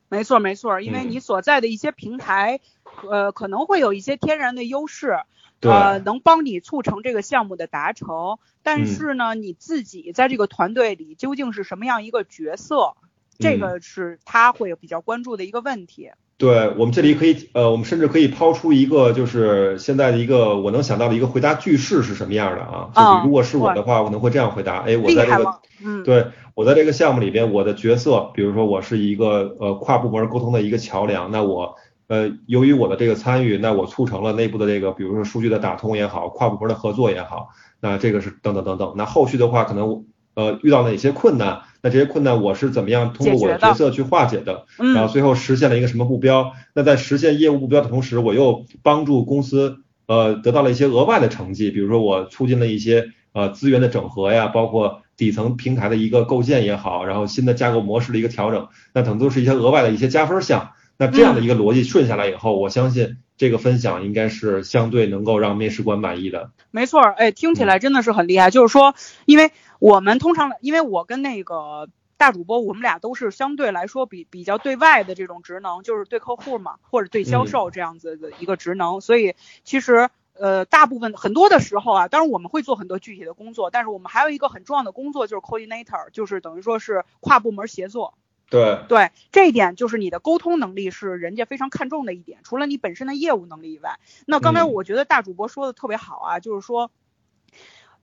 [0.09, 2.61] 没错没错，因为你所在的一些平台，
[3.07, 5.19] 呃，可能会有一些天然的优势，
[5.61, 8.39] 呃，能帮你促成这个项目的达成。
[8.63, 12.95] 但是呢，你自己在这个团队里究竟是什么样一个角色？
[13.39, 16.11] 这个是他会比较关注的一个问题。
[16.37, 22.91] 对我们这里可以，呃，我们甚至可以抛出一个，就是现在的一个我能想到的一个回答句式是什么样的啊？
[22.93, 24.79] 就是如果是我的话，我可能会这样回答。
[24.79, 31.31] 哎，我在这个，嗯，对我在这个项目里边，我的角色，比如说我是一个呃跨部门沟通的一个桥梁。
[31.31, 31.77] 那我
[32.09, 38.95] 呃由于我的这个参与，那我促成了内部的这个，比如说数据的打通也好，跨部门的合作也好，那这个是等等等等。
[38.97, 41.63] 那后续的话，可能呃遇到哪些困难？
[41.83, 44.67] 那这些困难我是怎么样通过我的角色去化解的？
[44.79, 46.53] 然后最后实现了一个什么目标？
[46.75, 60.71] 那在实现业务目标的同时，我又帮助公司呃得到了一些额外的成绩，比如说我促进了一些呃资源的整合呀，包括底层平台的一个构建也好，然后新的架构模式的一个调整，那等都是一些额外的一些加分项。
[60.97, 66.51] 那这样的一个逻辑顺下来以后，我相信这个分享应该是相对能够让面试官满意的。
[66.71, 68.49] 没错，哎，听起来真的是很厉害。
[68.51, 68.95] 就是说，
[69.27, 69.51] 因为
[69.85, 79.03] 我们通常，因为我跟那个大主播，我们俩都是相对来说比比较对外的这种职能，就是对客户嘛，或者对销售这样子的一个职能。
[79.03, 88.15] 所以其实呃，大部分很多的时候啊，当然我们会做很多具体的工作，但是我们还有一个很重要的工作就是 coordinator，就是等于说是跨部门协作。
[88.49, 93.99] 对对，这一点就是你的沟通能力是人家非常看重的一点，除了你本身的业务能力以外。
[94.27, 96.91] 那刚才我觉得大主播说的特别好啊，就是说。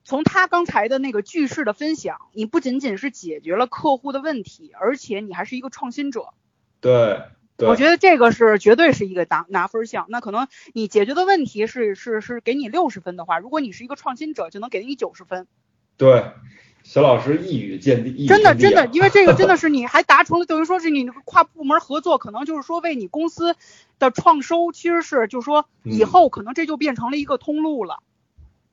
[0.03, 6.29] 从他刚才的那个句式的分享，你不仅仅是解决了客户的问题，而且你还是一个创新者。
[6.79, 7.21] 对，
[7.57, 10.07] 我觉得这个是绝对是一个拿拿分项。
[10.09, 15.45] 那可能你解决的问题是是是给你六十分的话，如果你是一个创新者，就能给你九十分。
[15.97, 16.31] 对，
[16.81, 23.55] 小老师一语见地，真的真的，因为这个真的 是你还达成了，等于说是你跨部门合作，可能就是说为你公司
[23.99, 27.99] 的创收，其实是就是说以后可能这就变成了一个通路了。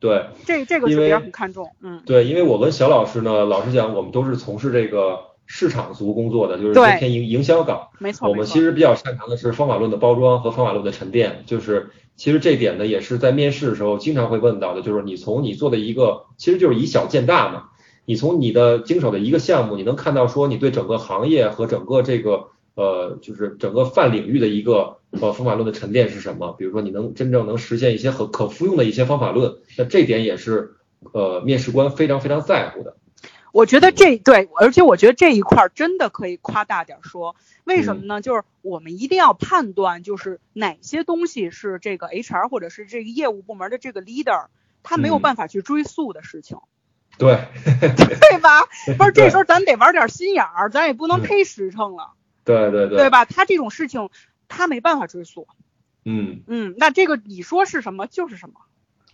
[0.01, 17.65] 对，这这个是别人很看重，嗯，对，因为我跟小老师呢，老实讲，我们都是从事这个市场族工作的，就是偏营营销岗，没错，我们其实比较擅长的是方法论的包装和方法论的沉淀，就是其实这点呢，也是在面试的时候经常会问到的，就是你从你做的一个，其实就是以小见大嘛，
[18.05, 22.51] 你从你的经手的一个项目，你能看到说你对整个行业和整个这个。
[22.79, 26.53] 呃，就是整个泛领域的一个呃方法论的沉淀是什么？
[26.53, 30.77] 比如说你能真正能实现一些可可复用的一些方法论，那这点也是
[31.13, 32.97] 呃面试官非常非常在乎的。
[33.51, 38.21] 我觉得这对，而且我觉得这一块真的可以夸大点说，为什么呢？
[38.21, 44.47] 就是我们一定要判断，就是哪些东西是这个 HR 或者是这个业务部门的这个 leader
[44.85, 46.59] 他没有办法去追溯的事情。
[47.19, 47.39] 对，
[47.75, 48.61] 对吧？
[48.97, 52.13] 不是，这时候咱得玩点心眼儿，咱也不能忒实诚了。
[52.57, 53.27] 对对对，对吧？
[53.27, 54.09] 他这种事情
[54.49, 55.47] 他没办法追溯。
[56.05, 58.55] 嗯嗯，那这个你说是什么就是什么。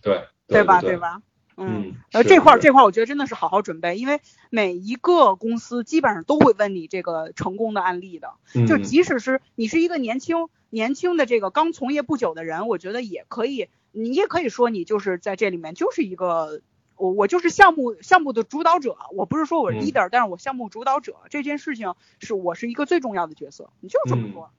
[0.01, 0.79] 对对吧？
[0.79, 1.21] 对吧？
[1.57, 8.33] 嗯，呃，这块这块我觉得真的是好好准备，因为每一个公司基本上都会问你这个成功的案例的。
[8.67, 16.61] 就即使是你是一个年轻年轻的这个刚从业不久的人，我觉得也可以，你也可以说你就是在这里面就是一个。
[16.97, 24.49] 我我就是项目项目的主导者，我不是说我是 leader，但是我项目主导者这件事情是我是一个最重要的角色，你就这么说。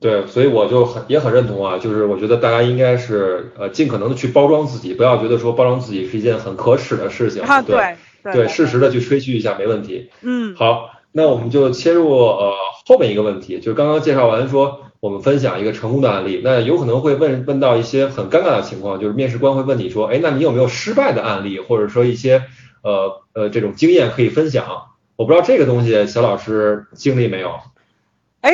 [0.00, 7.42] 对，所以我就很也很认同啊，就是我觉得大家应该是呃尽可能的去包装自己，不要觉得说包装自己是一件很可耻的事情。
[7.42, 10.10] 啊，对对，适时的去吹嘘一下没问题。
[10.20, 12.54] 嗯，好，那我们就切入呃
[12.86, 14.82] 后面一个问题，就是刚刚介绍完说。
[15.00, 22.44] 我们分享一个成功的案例，那有可能会问问到一些很尴尬的情况，就是面试官会问你说，哎，那你有没有失败的案例，或者说一些
[22.82, 24.86] 呃呃这种经验可以分享？
[25.16, 27.60] 我不知道这个东西小老师经历没有？
[28.40, 28.52] 哎，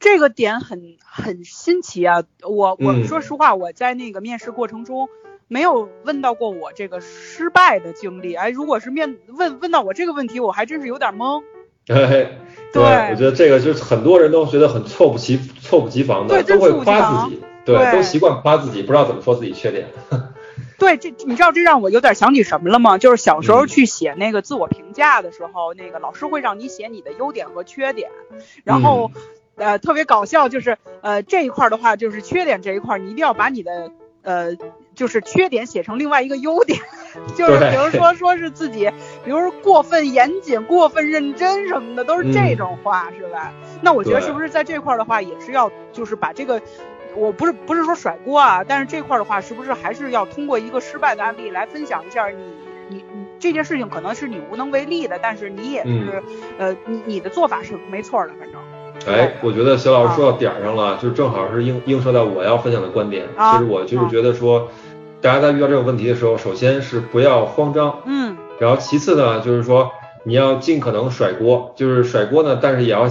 [0.00, 2.24] 这个点很很新奇啊！
[2.42, 5.08] 我我嗯说实话，我在那个面试过程中
[5.46, 8.34] 没有问到过我这个失败的经历。
[8.34, 11.42] 哎，如果是面问问到我这个问题，我还真是有点懵。
[11.86, 12.38] 哎，
[12.72, 17.92] 对我觉得这个就是很多人都觉得很猝不及猝不及防的，对都会夸自己，对，对。
[17.92, 19.88] 都习惯夸自己，不知道怎么说自己缺点。
[20.78, 22.98] 对，这你知道这让我有点想起什么了吗？
[22.98, 28.10] 就是小时候嗯去写那个自我评价的时候，那个老师会让你写你的优点和缺点，
[28.64, 29.22] 然后、嗯。
[29.54, 34.56] 呃特别搞笑，就是呃这一块儿的话，就是缺点这一块儿，你一定要把你的呃
[34.94, 36.80] 就是缺点写成另外一个优点，
[37.36, 38.90] 就是比如说说是自己，
[39.24, 43.52] 比如说过分严谨、过分认真什么的，都是这嗯种话，是吧？
[43.80, 46.60] 那我觉得是不是在这块儿的话，也是要就是把这个。
[47.14, 52.36] 我不是不是说甩锅啊，但是这块儿的话，是不是还是要通过一个失败的案例来分享一下你
[52.88, 56.22] 你你这件事情可能是你无能为力的，但是你也是、嗯。
[56.58, 58.60] 呃你你的做法是没错的，反正。
[59.14, 63.26] 哎，我觉得小老师说到点儿上了，就正好是映映射到我要分享的观点。
[63.36, 63.52] 啊。
[63.52, 64.68] 其实我就是觉得说，
[65.20, 68.21] 大家在遇到这种问题的时候，首先是不要慌张，嗯
[68.62, 69.90] 然后其次呢，就是说
[70.22, 73.08] 你要尽可能甩锅，就是甩锅呢，但是也要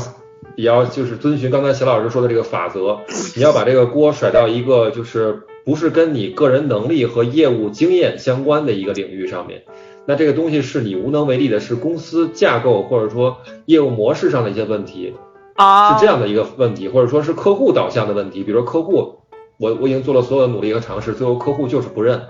[0.55, 2.99] 也要就是遵循刚才小老师说的这个法则，
[3.35, 9.63] 你要把这个锅甩到一个就是不是跟你个人能力和业务经验相关的一个领域上面。
[10.05, 15.13] 那这个东西是你无能为力的，是公司架构或者说业务模式上的一些问题，
[15.55, 18.41] 啊是这样的一个问题，或者说是客户导向的问题。
[18.41, 19.17] 比如说客户，
[19.57, 22.21] 我我已经做了所有的努力和尝试，最后客户就是不认，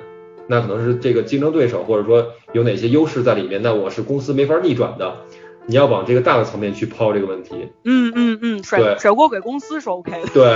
[0.48, 5.16] 那可能是这个竞争对手或者说有哪些优势在里面，那我是公司没法逆转的。
[5.68, 7.52] 你要往这个大的层面去抛这个问题。
[7.86, 10.56] 嗯嗯嗯甩甩锅给公司是 OK 的， 对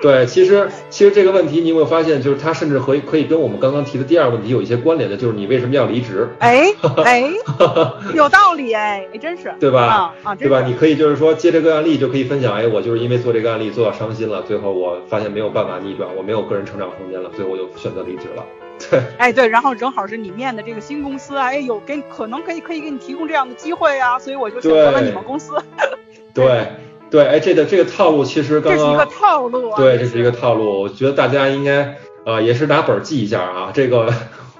[0.00, 6.72] 对，其实其实这个问题你有没有发现，就是它甚至可以可以跟我们刚刚提的第二个问题有一些关联的，就是你为什么要离职，哎
[7.04, 7.28] 哎
[8.14, 9.82] 有道理哎，哎真是对吧？
[9.82, 10.62] 啊啊对吧？
[10.64, 18.44] 你可以就是说借这个案例就可以分享，哎，我就是因为做这个案例做到伤心了，最后我发现没有办法逆转，我没有个人成长空间了，最后我就选择离职了。
[18.78, 25.54] 对哎对，然后正好是你面的这个新公司啊，哎有给可能可以可以给你提供这样的机会啊，所以我就选择了你们公司，
[26.34, 26.68] 对
[27.10, 34.12] 对，哎，这个这个套路其实刚这是一个套路啊，对，这是一个套路，我觉得大家应该呃也是拿本儿记一下啊，这个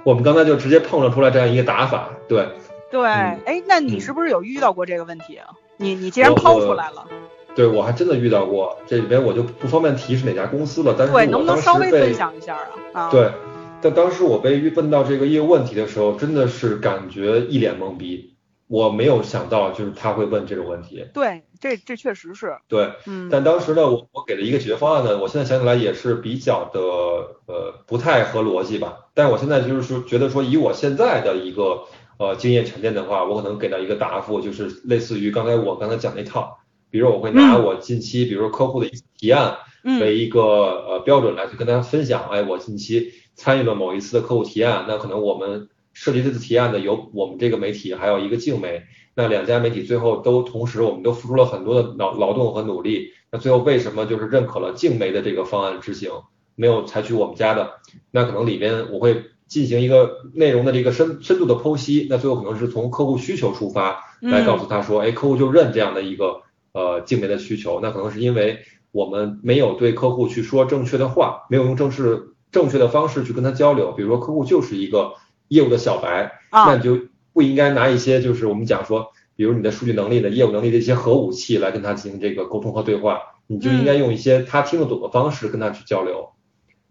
[0.05, 2.49] 我们刚才就直接碰了出来这样一个打法，对。
[2.89, 5.49] 对，嗯哎，那你嗯是不是有遇到过这个问题啊？
[5.77, 7.05] 你你既然抛出来了，
[7.57, 12.71] 对，我还真的遇到过，这里边我就不方便提是哪家公司了，但是对，能不能稍微分享一下啊？
[12.93, 13.29] 啊，对，
[13.83, 18.35] 但当时我被问到这个业务问题的时候，真的是感觉一脸懵逼，
[18.67, 21.07] 我没有想到就是他会问这种问题。
[21.15, 29.07] 对，这这确实是，对，嗯，但当时呢，我我给了一个解决方案呢，我现在想起来也是比较的呃不太合逻辑吧。
[29.15, 31.85] 但是我现在就是说觉得说以我现在的一个
[32.19, 36.59] 呃经验沉淀的话，我可能给到一个答复，就是类似于刚才我刚才讲那套，
[36.91, 39.59] 比如我会拿嗯我近期比如说客户的一次提案。
[39.89, 48.83] 嗯为一个呃标准来去跟大家分享，哎，我近期参与了某一次的客户提案，那可能我们设计这次提案的有我们这个媒体，还有一个静媒，
[49.14, 56.11] 那两家媒体最后都同时我们都付出了很多的劳劳动和努力，那最后为什么就是认可了静媒的这个方案执行，
[56.55, 57.75] 没有采取我们家的？
[58.11, 68.61] 那可能里边我会进行一个内容的这个深深度的剖析，那最后可能是从客户需求出发来告诉他说，哎，客户就认这样的一个呃静媒的需求，那可能是因为。
[68.92, 73.92] 我们没有对客户去说正确的话，没有用正式正确的方式去跟他交流。
[73.92, 75.16] 比如说客户就是一个
[75.49, 76.99] 业务的小白，啊那你就
[77.35, 86.31] 不应该拿一些就是我们讲说，比如你的数据能力的业务能力的一些核武器来跟他进行这个沟通和对话，你就应该用一些他听得懂的方式跟他去交流。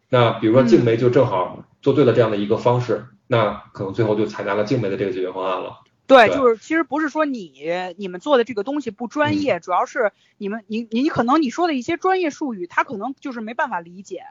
[0.07, 5.81] 那比如说静梅就正好做对了这样的一个方式，那可能最后就采纳了静梅的这个解决方案了。
[6.05, 7.51] 对，对就是其实不是说你
[7.97, 14.21] 你们做的这个东西不专业，主要是你们你你可能你说的一些专业术语，他可能就是没办法理解。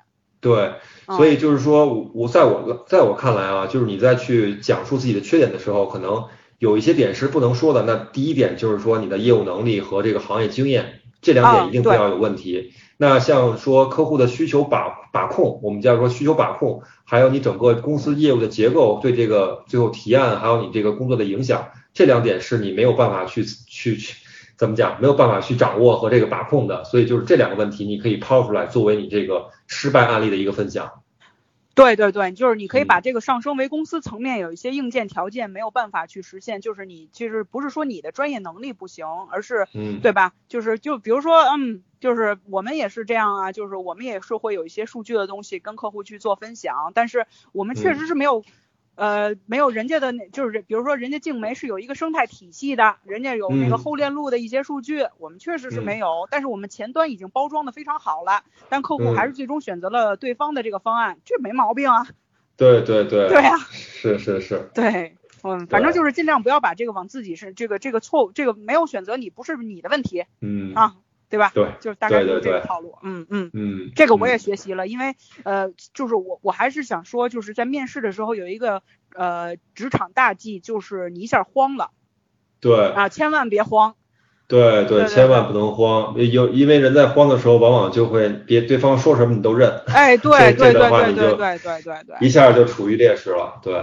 [0.45, 0.75] 对，
[1.07, 6.25] 嗯所以就是说我我在我在我看来啊，就是你在去讲述自己的缺点的时候，可能
[6.59, 7.83] 有一些点是不能说的。
[7.83, 12.75] 那第一点就是说你的业务能力和这个行业经验，这两啊点一定不要有问题。
[12.99, 24.15] 那像说客户的需求把把控，我们叫说需求把控，还有你整个公司业务的结构对这个最后提案，还有你这个工作的影响，这两点是你没有办法去去去
[24.57, 26.85] 怎么讲，没有办法去掌握和这个把控的。
[26.85, 31.02] 所以就是这两个问题，你可以抛出来作为你这个失败案例的一个分享。
[31.77, 40.35] 对对对，就是你可以嗯把这个上升为公司层面有一些硬件条件没有办法去实现，就是你其实不是说你的专业能力不行，而是嗯，对吧？
[40.46, 48.44] 就是就比如说，嗯，就是我们也是这样啊，就是我们也是会有一些数据的东西跟客户去做分享，但是我们确实是没有
[48.97, 53.79] 呃，没有人家的那，就是比如说人家静梅是有一个生态体系的，人家有那个嗯。
[53.79, 62.07] 后链路的一些数据，我们确实是没有，但是我们前端已经包装的非常好了，但客户嗯还是最终选择了对方的这个方案，这没毛病啊。
[62.57, 70.95] 对 对对，对啊，是是是， 对，嗯，反正就是尽量不要把这个往自己是这个这个错误，这个没有选择你不是你的问题嗯，啊，
[71.35, 71.51] 对吧？
[71.53, 73.51] 对，就是大概这个套路，嗯嗯。
[73.53, 78.83] 嗯，这个我也嗯学习了，因为呃，就是我我还是想说，就是在面试的时候有一个
[79.15, 81.91] 呃职场大忌，就是你一下慌了
[82.61, 83.97] 对啊，千万别慌。
[84.47, 93.59] 对对，千万不能慌，有因为人在慌的时候，往往就会别对方说什么你都认，哎，对 对对对对对对对，一下就处于劣势了。
[93.63, 93.75] 对，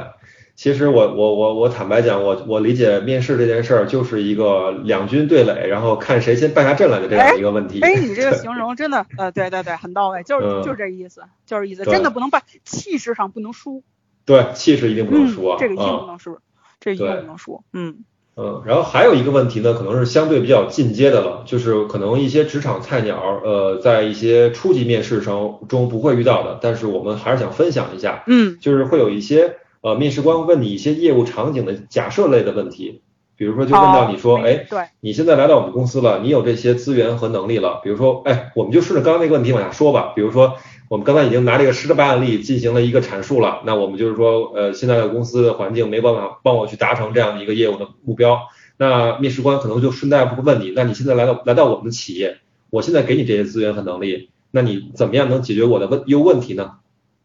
[0.61, 7.79] 其实我我我我坦白讲，我我理解面试这件事儿就是一个两军对垒，然后看谁先败下阵来的这样一个问题。
[7.81, 13.81] 哎，你这个形容真的，呃，对对对，很到位，就是嗯就是这意思，就是意思，真的不能败，气势上不能输，
[14.23, 16.37] 对，气势一定不能嗯输啊。，这个一定不嗯能输，
[16.79, 18.03] 这一定不能输，嗯
[18.37, 33.01] 嗯，然后还有一个问题呢，可能是相对比较进阶的了，就是可能一些职场菜鸟，呃，在一些初级面试中中不会遇到的，但是我们还是想分享一下，嗯就是会有一些呃面试官问你一些业务场景的假设类的问题，
[33.35, 40.57] 比如说就问到你说，哦哎，对，你现在来到我们公司了，你有这些资源和能力了，比如说，哎，我们就顺着刚刚那个问题往下说吧，比如说。
[40.91, 48.41] 我们刚才已经拿这个失败案例进行了一个阐述了，那我们就是说，呃，现在的公司的环境没办法帮我去达成这样的一个业务的目标，
[48.75, 56.71] 那面试官可能就顺带会问你，那你现在来到来到我们的企业，我现在给你这些资源和能力，那你怎么样能解决我的问业务问题呢？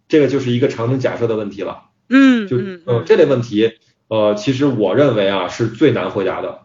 [0.07, 1.87] 这个就是一个场景假设的问题了。
[2.09, 3.79] 就嗯嗯呃这类问题，
[4.09, 6.63] 呃，其实我认为啊是最难回答的。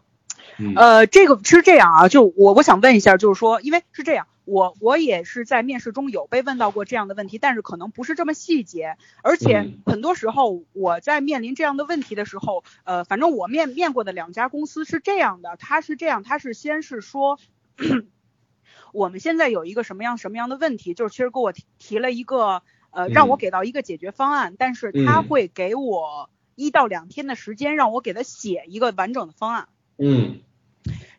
[0.58, 17.40] 嗯呃，这个是这样啊，就我我想问一下，就是说，因为是这样，我我也是在面试中有被问到过这样的问题，但是可能不是这么细节，而且嗯很多时候我在面临这样的问题的时候，呃，反正我面面过的两家公司是这样的，他是这样，他是先是说。
[18.94, 22.62] 我们现在有一个什么样什么样的问题，就是其实给我提提了一个
[22.92, 23.38] 呃，让我嗯。
[23.38, 25.24] 给到一个解决方案，但是他嗯。
[25.24, 29.68] 会给我一到两天的时间，让我给他写一个完整的方案。
[30.00, 30.42] 嗯。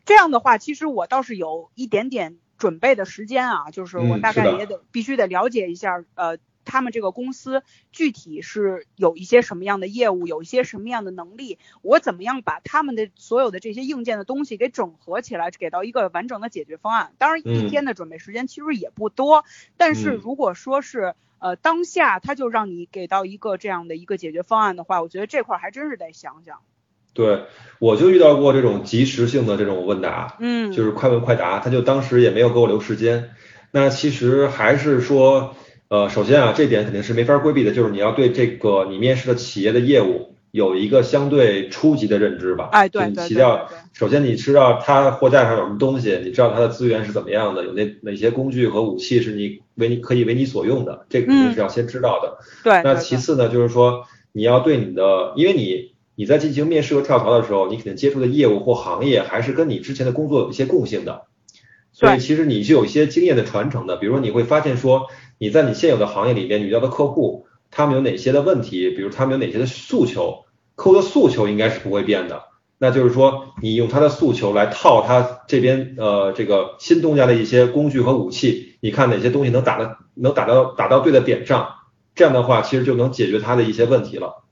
[0.05, 17.13] 这样的话，其实我倒是有一点点准备的时间啊，就是我大概也得必须得了解一下，呃，他们这个公司具体是有一些什么样的业务，有一些什么样的能力，我怎么样把他们的所有的这些硬件的东西给整合起来，给到一个完整的解决方案。
[17.17, 17.63] 当然，一嗯。
[17.63, 19.45] 天的准备时间其实也不多，
[19.77, 20.21] 但是嗯。
[20.21, 26.59] 如果说是呃当下他就让你给到一个这样的一个解决方案的话，我觉得这块儿还真是得想想。
[27.13, 27.43] 对，
[27.79, 33.31] 我就遇到过这种及时性的这种问答，嗯，就是快问快答，他就当时也没有给我留时间。
[33.71, 35.55] 那其实还是说，
[35.89, 42.69] 呃，首先啊，这点肯定是没法规避的，就是你要对这个你面试的企业的业务有一个相对初级的认知吧。
[42.71, 52.37] 哎对就你提到首先你知道它货架上有什么东西，你知道它的资源是怎么样的，有哪哪些工具和武器是你为你可以为你所用的，这个肯定是要先知道的。
[52.63, 61.23] 对，那其次呢，就是说你要对你的，因为你你在进行面试和跳槽的时候，你肯定接触的业务或行业还是跟你之前的工作有一些共性的，
[61.93, 63.95] 所以其实你是有一些经验的传承的。
[63.97, 65.07] 比如说你会发现说
[65.39, 67.42] 你在你现有的行业里面，你遇到的客户
[67.75, 70.45] 他们有哪些的问题，比如他们有哪些的诉求，
[70.75, 72.43] 客户的诉求应该是不会变的。
[72.77, 81.75] 那就是说，你用他的诉求来套他这边呃这个新东家的一些工具和武器，你看哪些东西能打到能打到打到对的点上，
[82.13, 84.43] 这样的话其实就能解决他的一些问题了。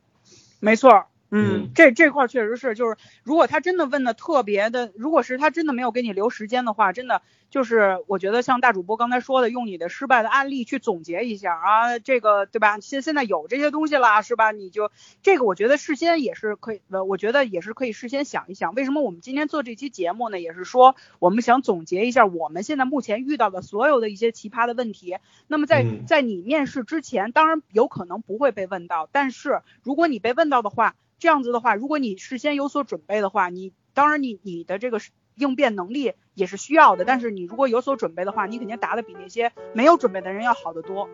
[0.62, 0.92] 没错，
[1.30, 7.22] 嗯嗯，这这块确实是，就是如果他真的问的特别的，如果是他真的没有给你留时间的话，真的
[7.52, 12.80] 就是我觉得像大主播刚才说的，用你的失败的案例去总结一下啊，这个对吧？
[12.80, 14.52] 现现在有这些东西啦，是吧？
[14.52, 14.90] 你就
[15.22, 20.40] 这个我觉得事先也是可以，呃，我觉得也是可以事先想一想，为什么我们今天做这期节目呢？
[20.40, 25.18] 也是说我们想总结一下我们现在目前遇到的所有的一些奇葩的问题。
[25.48, 35.02] 那么在嗯在你面试之前，当然有可能不会被问到，但是如果你被问到的话，这样子的话，如果你事先有所准备的话，你当然你你的这个
[35.36, 41.10] 应变能力也是需要的，但是你如果有所准备的话，你肯定答的比那些没有准备的人要好得多。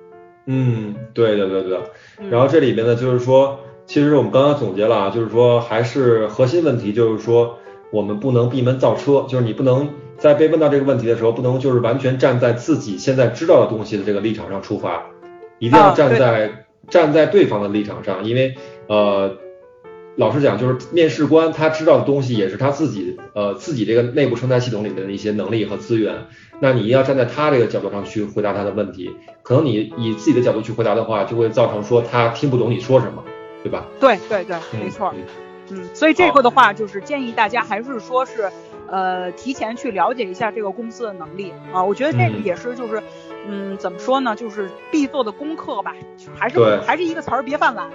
[0.45, 1.79] 嗯，对对对对。
[2.19, 7.57] 嗯、然后这里面呢，就是说，其实我们刚刚总结了啊，就是说还是核心问题，就是说
[7.91, 15.05] 我们不能闭门造车，就是你不能在被问到这个问题的时候，不能就是完全站在自己现在知道的东西的这个立场上出发，
[15.59, 18.55] 一定要站在、站在对方的立场上，因为
[18.87, 19.37] 呃。
[20.17, 26.25] 老实讲，就是面试官他知道的东西也是他自己呃自己这个内部生态系统里面的一些能力和资源。
[26.59, 33.23] 那你要站在他这个角度上去回答他的问题，可能你以自己的角度去回答的话，就会造成说他听不懂你说什么，
[33.63, 33.85] 对对吧？
[33.99, 35.13] 对对对，嗯没错。
[35.15, 35.21] 嗯
[35.69, 38.49] 嗯，所以这个的话，就是建议大家还是说是，
[38.89, 41.83] 呃，提前去了解一下这个公司的能力啊。
[41.83, 43.03] 我觉得这个嗯也是就是，
[43.49, 45.93] 嗯，怎么说呢，就是必做的功课吧，
[46.37, 47.89] 还是还是一个词儿，别犯懒。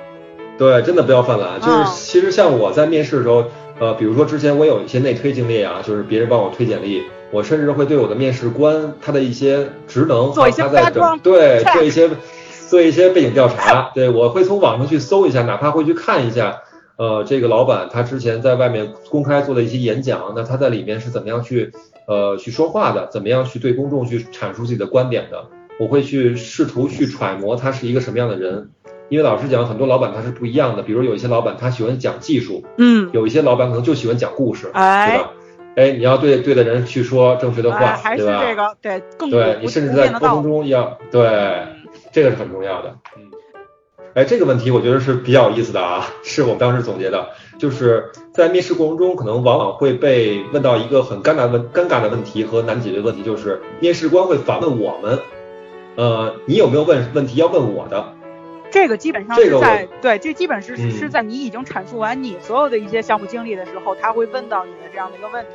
[0.59, 1.61] 对，真的不要犯懒。
[1.61, 3.44] 就是啊其实像我在面试的时候，
[3.80, 12.11] 呃，比如说之前我有一些内推经历啊，就是别人帮我推简历，我甚至会对我的面试官他的一些职能，做一些还有他在整对做一些
[12.68, 13.90] 做一些背景调查。
[13.94, 16.61] 对我会从网上去搜一下，哪怕会去看一下。
[16.98, 21.72] 呃，这个老板他之前在外面公开做的一些演讲，那他在里面是怎么样去
[22.07, 25.46] 呃去说话的，怎么样去对公众去阐述自己的观点的，
[25.80, 28.68] 我会去试图去揣摩他是一个什么样的人。
[29.12, 35.30] 因为老实讲，很多老板他是不一样的，比如有一些老板他喜欢讲技术，嗯，有一些老板可能就喜欢讲故事，哎对吧？
[35.76, 38.42] 哎，你要对对的人去说正确的话，哎，还是对吧？
[38.42, 40.08] 这个对更对你甚至在。
[40.08, 41.66] 沟通中要对，嗯
[42.10, 42.94] 这个是很重要的。
[43.18, 43.24] 嗯，
[44.14, 55.18] 哎，这个问题我觉得是比较有意思的啊，是我们当时总结的，就是在面试过程中，可能往往会被问到一个很尴尬的问尴尬的问题和难解决的问题，就是面试官会反问我们，
[55.96, 58.02] 呃，你有没有问问题要问我的？
[58.72, 65.50] 这个基本上是在对，这基本是嗯是在你已经阐述完你所有的一些项目经历的时候，他会问到你的这样的一个问题。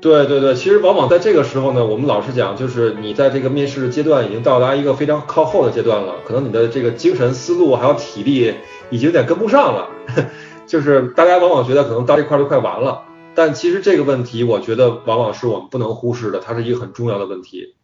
[0.00, 8.54] 对对对，其实往往在这个时候呢，我们老实讲，就是你在这个面试阶段已经到达一个非常靠后的阶段了，可能你的这个精神思路还有体力
[8.90, 9.88] 已经有点跟不上了，
[10.66, 13.02] 就是大家往往觉得可能到这块儿就快完了，
[13.34, 17.74] 但其实这个问题，我觉得往往是我们不能忽视的，它是一个很重要的问题。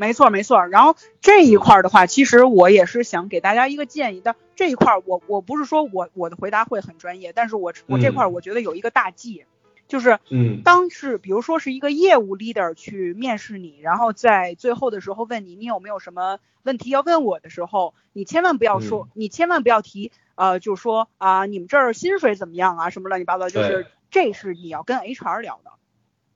[0.00, 4.34] 没错没错，然后这一块儿的话，其实我也是想给大家一个建议但。
[4.56, 9.44] 这一块儿我我不是说我我的回答会很专业，但是我我这块儿我觉得有一个大忌，
[9.88, 25.70] 就是嗯当是比如说是一个业务 leader 去面试你，然后在最后的时候问你你有没有什么问题要问我的时候，你千万不要说，你千万不要提呃，就说啊、你们这儿薪水怎么样啊，什么乱七八糟，就是这是你要跟 HR 聊的。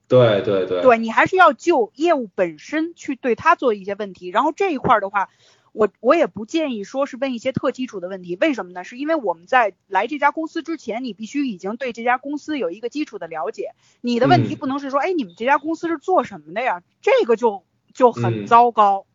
[0.07, 5.29] 对对对，对你还是要就业务本身去对他做一些问题，然后这一块儿的话，
[5.71, 8.83] 我我也不建议说是问一些特基础的问题，为什么呢？
[8.83, 14.57] 是因为我们在来这家公司之前，你必须已经对这家公司有一个基础的了解，你的问题嗯。
[14.57, 16.83] 不能是说，哎，你们这家公司是做什么的呀？
[17.01, 18.45] 这个就就很嗯。
[18.45, 19.05] 糟糕。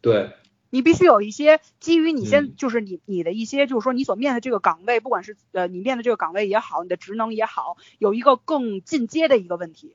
[0.00, 0.30] 对。
[0.70, 2.54] 你必须有一些基于你现、嗯。
[2.56, 9.94] 就是你你的一些就是说你所面的这个岗位，不管是呃你面的这个岗位也好，你的职能也好，有一个更进阶的一个问题，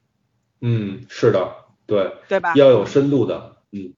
[0.62, 1.56] 嗯是的，
[1.86, 2.54] 对，对吧？
[2.56, 3.94] 要有深度的，嗯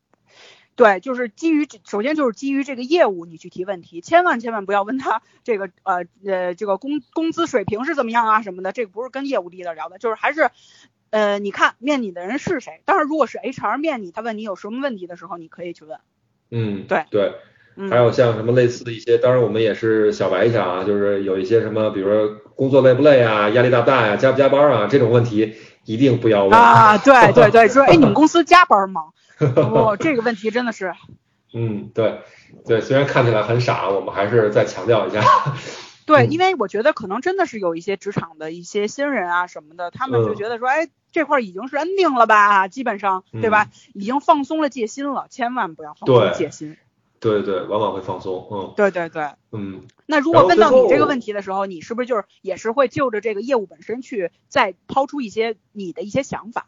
[0.75, 10.49] 对，就是基于这首先就是基于这个业务你去提问题，千万千万不要问他这个呃呃这个工工资水平是怎么样啊什么的，这个不是跟业务 leader 聊的，就是还是
[11.11, 15.99] 呃你看面你的人是谁，当然如果是 HR 面你，他问你有什么问题的时候，你可以去问，
[16.49, 17.33] 嗯对对。
[17.77, 25.53] 嗯，还有像什么类似的一些，当然我们也是小白一下啊，就是有一些什么，比如说工作累不累啊，压力大不大呀、加不加班啊，这种问题
[25.85, 26.53] 一定不要问。
[26.53, 29.01] 啊对对对， 说哎你们公司加班吗？
[29.55, 30.93] 哦，这个问题真的是
[31.53, 32.21] 嗯，对
[32.65, 35.21] 对，虽然看起来很傻，我们还是再强调一下。
[36.05, 43.67] 对，嗯因为我觉得可能真的是有一些职场的一些新人啊什么的，他们就嗯觉得说，哎，这块儿已经是 ending 了吧，基本上，对吧？
[43.93, 46.77] 已经放松了戒心了，千万不要放松戒心。
[47.21, 48.47] 对对，往往会放松。
[48.51, 49.23] 嗯对对对。
[49.51, 56.65] 嗯，那如果问到你这个问题的时候，你是不是就是也是会就着这个业务本身去再抛出一些你的一些想法？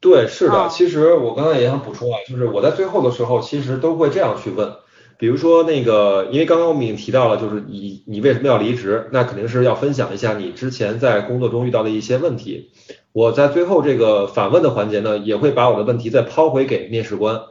[0.00, 0.54] 对，是的。
[0.54, 4.72] 啊其实我刚才也想补充啊，就是我在最后的时候，其实都会这样去问。
[5.18, 9.10] 比如说那个，因为刚刚我们已经提到了，就是你你为什么要离职？
[9.12, 12.70] 那肯定是要分享一下你之前在工作中遇到的一些问题。
[13.12, 17.42] 我在最后这个反问的环节呢，也会把我的问题再抛回给面试官。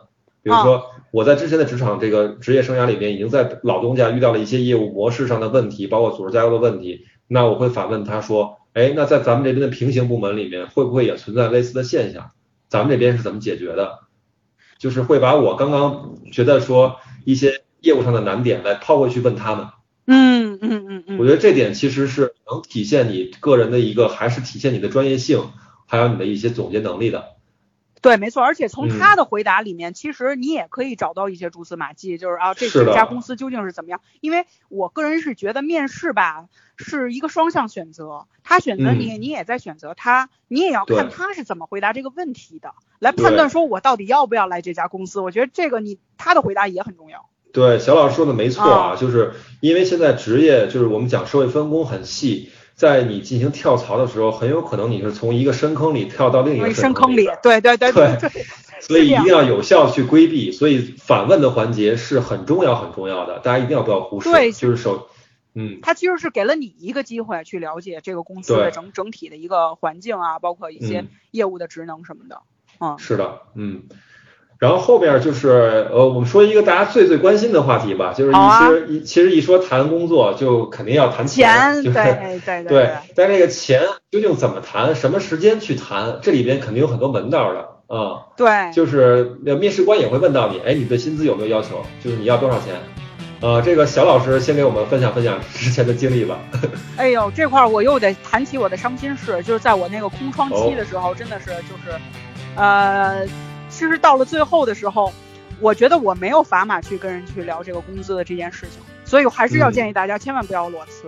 [0.49, 7.05] 比如说我在之前的职场这个职业生涯里面，已经在老东家遇到了一些业务模式上的问题，包括组织架构的问题。
[7.27, 12.31] 那我会反问他说，哎，那在咱们这边的平行部门里面，会不会也存在类似的现象？
[12.67, 13.99] 咱们这边是怎么解决的？
[14.77, 19.67] 就是会把我刚刚觉得说一些业务上的难点来抛过去问他们。
[20.05, 21.17] 嗯嗯嗯嗯。
[21.19, 25.49] 我觉得这点其实是能体现你个人的一个，还是体现你的专业性，
[25.85, 27.25] 还有你的一些总结能力的。
[28.01, 34.01] 对，没错，而且从嗯他的回答里面，其实你也可以找到一些蛛丝马迹，就是啊，这这家公司究竟是怎么样？
[34.21, 36.45] 因为我个人是觉得面试吧
[36.77, 45.19] 是一个双向选择，他选择你，你也在选择他，你也要看他是怎么回答这个问题的，来判断说我到底要不要来这家公司。
[45.19, 47.29] 我觉得这个你他的回答也很重要。
[47.51, 58.45] 对，小老师说的没错啊，啊就是因为现在职业就是我们讲社会分工很细，在你进行跳槽的时候，很有可能你是从一个深坑里跳到另一个深坑里对对对对对，
[58.79, 60.53] 所以一定要有效去规避。
[60.53, 64.31] 所以反问的环节是很重要很重要的，大家一定要不要忽视。
[64.31, 65.09] 对就是首，
[65.55, 72.43] 嗯，它其实是给了你一个机会去了解这个公司的整整体的一个环境啊，包括一些嗯业务的职能什么的。
[72.79, 73.83] 嗯，是的，嗯。
[74.59, 83.81] 然后后面就是呃，我们说一个大家最最关心的话题吧，就是一其实一其实一说谈工作，就肯定要谈钱，就是对 对对，但这个钱
[84.11, 88.27] 究竟怎么谈，什么时间去谈，这里边肯定有很多门道的啊。
[88.35, 91.81] 对，就是呃面试官也会问到你，哎，你对薪资有没有要求？
[92.03, 92.75] 就是你要多少钱？
[93.41, 96.37] 呃，这个小老师先给我们分享分享之前的经历吧。
[96.97, 101.97] 哎呦，这块儿我又得谈起我的伤心事，就是在我那个空窗哦期的时候，真的是就是，
[102.57, 103.25] 呃，
[103.79, 105.13] 其实到了最后的时候，
[105.61, 111.07] 我觉得我没有砝码去跟人去聊这个工资的这件事情，所以我还是要嗯建议大家千万不要裸辞，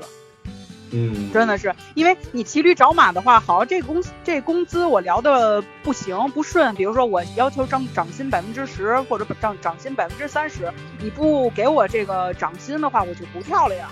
[0.92, 13.90] 嗯，真的是，因为你骑驴找马的话，好，这公司这工资我聊的不行不顺，比如说我要求涨涨薪百分之十或者涨涨薪百分之三十，你不给我这个涨薪的话，我就不跳了呀。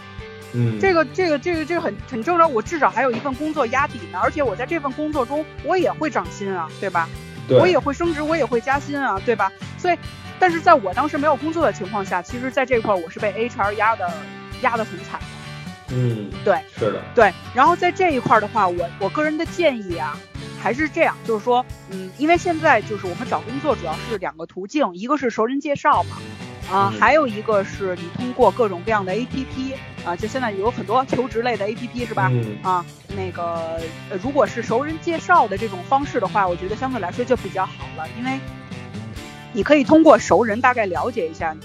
[0.53, 7.09] 嗯，这个这个这个这个很很正常，我至少还有一份工作压底呢，而且我在这份工作中我也会涨薪啊，对吧？
[7.49, 9.51] 对我也会升职，我也会加薪啊，对吧？
[9.77, 9.97] 所以，
[10.39, 14.09] 但是在我当时没有工作的情况下，其实在这块儿我是被 HR 压的
[14.61, 15.19] 压得很惨。
[15.91, 20.15] 嗯，对，是的，对，然后在这一块儿的话，我我个人的建议啊，
[20.61, 26.17] 还是这样，就是说，嗯，因为现在就是我们找工作主要是两个途径，一个是熟人介绍嘛，
[26.71, 29.73] 啊、嗯还有一个是你通过各种各样的 APP
[30.05, 32.29] 啊，就现在有很多求职类的 APP 是吧？
[32.31, 38.39] 嗯啊，那个呃，如果是熟人介绍的这种方式的话，我觉得相对来说就比较好了，因为
[39.51, 41.55] 你可以通过熟人大概了解一下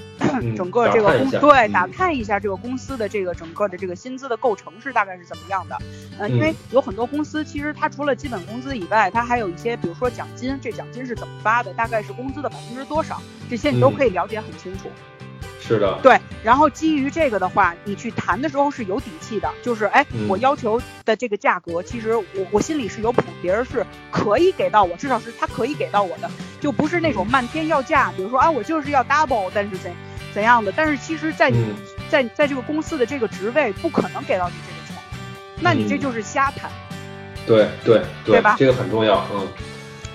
[0.41, 5.77] 嗯 整个这个公对嗯打探一下这个公司的这个整个的这个薪资的构成是大概是怎么样的。
[6.19, 13.21] 呃，因为嗯有很多公司其实它除了基本工资以外，它还有一些比如说奖金，这奖金是怎么发的，大概是工资的百分之多少，
[13.51, 14.89] 这些你都嗯可以了解很清楚。
[15.67, 20.29] 是的，对，然后基于这个的话，你去谈的时候是有底气的，就是哎，嗯。
[20.29, 29.91] 我要求的这个价格，其实我我心里是有谱，别人是可以给到我，至少是他可以给到我的，就不是那种漫天要价，比如说啊，我就是要 double，但是怎
[30.35, 31.75] 怎样的，但是其实在你、嗯。
[32.11, 35.03] 在在这个公司的这个职位，不可能给到你这个钱，
[35.61, 36.01] 那你这嗯。
[36.01, 36.71] 就是瞎谈。
[37.47, 38.55] 对对对吧？
[38.59, 39.49] 这个很重要，嗯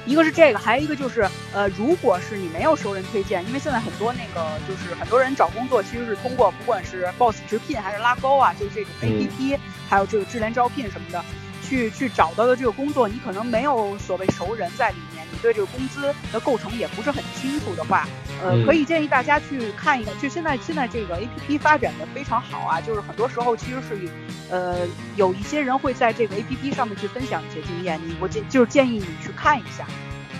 [0.09, 9.07] 一个是这个，还有一个就是，呃，如果是你没有熟人推荐，因为现在很多那个就是很多人找工作其实是通过不管是 Boss 直聘还是拉钩啊，就是这种嗯。
[9.07, 11.23] APP，、还有这个智联招聘什么的，
[11.61, 18.07] 去去找到的这个工作，你可能没有所谓熟人在里面，你对这个工资的构成也不是很清楚的话，
[18.43, 20.13] 呃，嗯可以建议大家去看一看。
[20.19, 24.09] 就现在现在这个 APP 发展的非常好啊，就是很多时候其实是
[24.49, 29.85] 呃有一些人会在这个 APP 上面去分享一些经验，你我建就是建议你去看一下。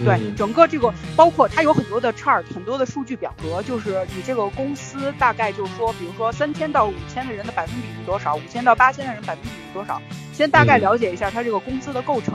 [0.04, 10.02] 对，嗯整个这个包括它有很多的 chart，很多的数据表格，就是你这个公司大概就是说，比如说三千到五千的人的百分比是多少，五千到八千的人百分比是多少，
[10.34, 12.34] 先大概嗯了解一下它这个工资的构成，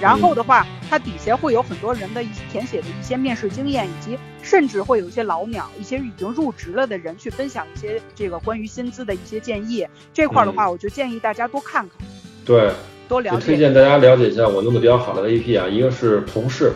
[0.00, 9.86] 然后的话，它底下会有很多人的一些填写的一些面试经验，以及甚至会有一些老鸟、一些已经入职了的人去分享一些这个关于薪资的一些建议。
[10.14, 12.08] 这块儿的话，我就建议大家多看看，
[12.44, 12.72] 对，
[13.08, 13.40] 多了解。
[13.40, 16.72] 就推荐大家了解一下我用的比较好的 APP 啊，一个是同事，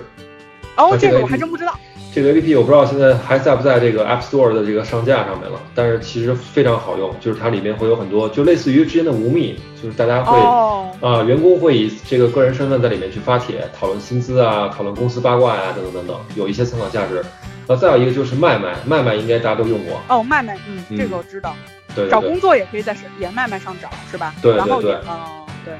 [0.76, 1.78] 哦，这个我还真不知道。
[2.12, 17.20] 这个 A P P 我不知道现在还在不在这个 App Store 的这个上架上面了，但是其实非常好用，就是它里面会有很多，就类似于之前的无密，就是大家会啊、哦，员工会以这个个人身份在里面去发帖，讨论薪资啊，讨论公司八卦呀、等等等等，有一些参考价值。
[17.66, 21.56] 那再有一个就是麦麦，麦麦应该大家都用过，哦，麦麦，嗯，嗯这个我知道。
[21.96, 24.32] 对对对找工，作也可以在是也麦麦上找，是吧？
[24.40, 25.74] 对对然后也对哦，对，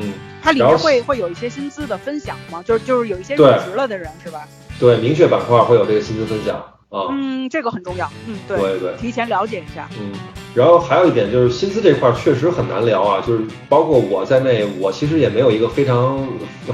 [0.00, 2.62] 嗯，它里面会会有一些薪资的分享吗？
[2.64, 4.46] 就是就是有一些入职了的人，是吧？
[4.78, 6.56] 对，明确板块会有这个薪资分享
[6.90, 8.08] 啊，嗯，这个很重要。
[8.26, 8.94] 嗯，对，对对。
[8.96, 9.88] 提前了解一下。
[10.00, 10.12] 嗯，
[10.54, 16.26] 然后还有一点就是薪资这块确实很难聊啊，就是包括我在内，我其实也没有一个非常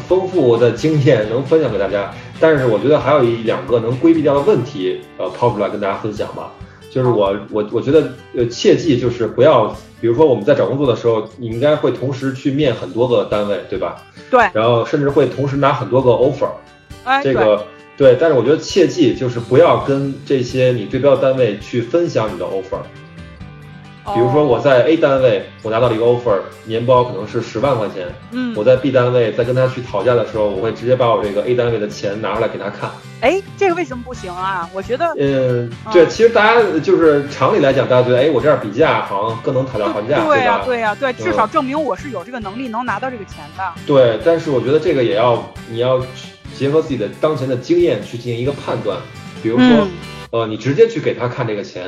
[0.06, 2.12] 丰富的经验能分享给大家。
[2.38, 6.52] 但是我觉得还有一两个能规避掉的问题，呃，抛出来跟大家分享吧。
[6.94, 9.66] 就是我我我觉得呃切记就是不要，
[10.00, 14.00] 比如说我们在找工作的时候，你应该会同时去面很多个单位，对吧？
[14.30, 16.48] 对，然后甚至会同时拿很多个 offer。
[17.02, 17.66] 哎，这个
[17.96, 22.78] 对，但是我觉得切记就是不要跟这些你对标单位去分享你的 offer。
[24.12, 28.06] 比如说我哦，在 A 单位，我拿到了一个 offer，年包可能是十万块钱。
[28.32, 32.90] 嗯我，在 B 单位在跟他去讨价的时候，我会直接把我这个 A 单位的钱拿出来给他看。
[33.20, 34.68] 哎，这个为什么不行啊？
[34.74, 40.64] 我觉得嗯，啊对，其实大家就是常理来讲，大家觉得，哎，我这样比价好像更能讨价还价，对呀、吧？
[40.66, 43.64] 对呀、对，至嗯少证明我是有这个能力能拿到这个钱的。
[43.86, 45.98] 对，但是我觉得这个也要你要
[46.54, 48.98] 结合自己的当前的经验去进行一个判断。
[49.42, 49.90] 比如说，嗯
[50.30, 51.84] 呃，你直接去给他看这个钱，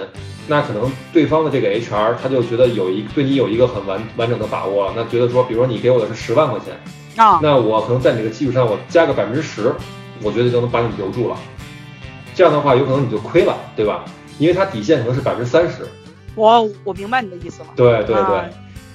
[0.49, 9.75] 那可能对方的这个 HR 他就觉得有一对你有一个很完完整的把握了，那觉得说，比如说你给我的是十万块钱，啊，那我可能在你这个基础上我加个百分之十，
[10.23, 11.37] 我觉得就能把你留住了。
[12.35, 14.05] 这样的话，有可能你就亏了，对吧？
[14.39, 15.87] 因为它底线可能是百分之三十。
[16.35, 17.69] 我我明白你的意思了。
[17.75, 18.45] 对对对啊，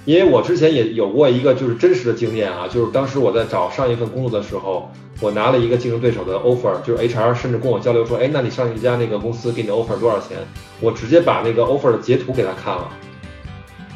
[0.06, 4.90] 因为我之前也有过一个就是真实的经验啊，就是当时我在找上一份工作的时候，
[5.20, 10.38] 我拿了一个竞争对手的 offer，就是 HR 甚至跟我交流说，哎，那你上一家那个公司给你的 offer 多少钱？
[10.80, 12.90] 我直接把那个 offer 的截图给他看了，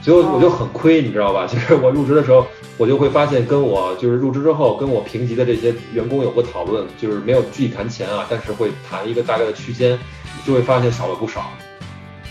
[0.03, 1.47] 所以我就很亏，你知道吧？
[1.51, 2.45] 就是我入职的时候，
[2.77, 9.97] 我就会发现跟我就是入职之后跟我评级的这些员工有过讨论，就是没有具体谈钱啊，但是会谈一个大概的区间，
[10.45, 11.49] 就会发现少了不少。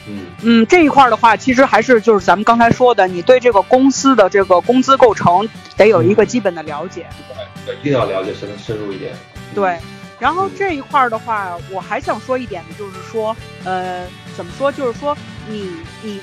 [0.07, 7.07] 嗯，嗯，这一块儿的话，其实还是就是咱们刚才说的，你对这个公司的这个工资构成得有一个基本的了解。
[7.65, 9.15] 对，一定要了解深深入一点。
[9.55, 9.79] 对，
[10.19, 13.35] 然后这一块儿的话，我还想说一点的，就是说，
[13.65, 14.71] 呃，怎么说？
[14.71, 15.17] 就是说
[15.49, 15.71] 你
[16.03, 16.21] 你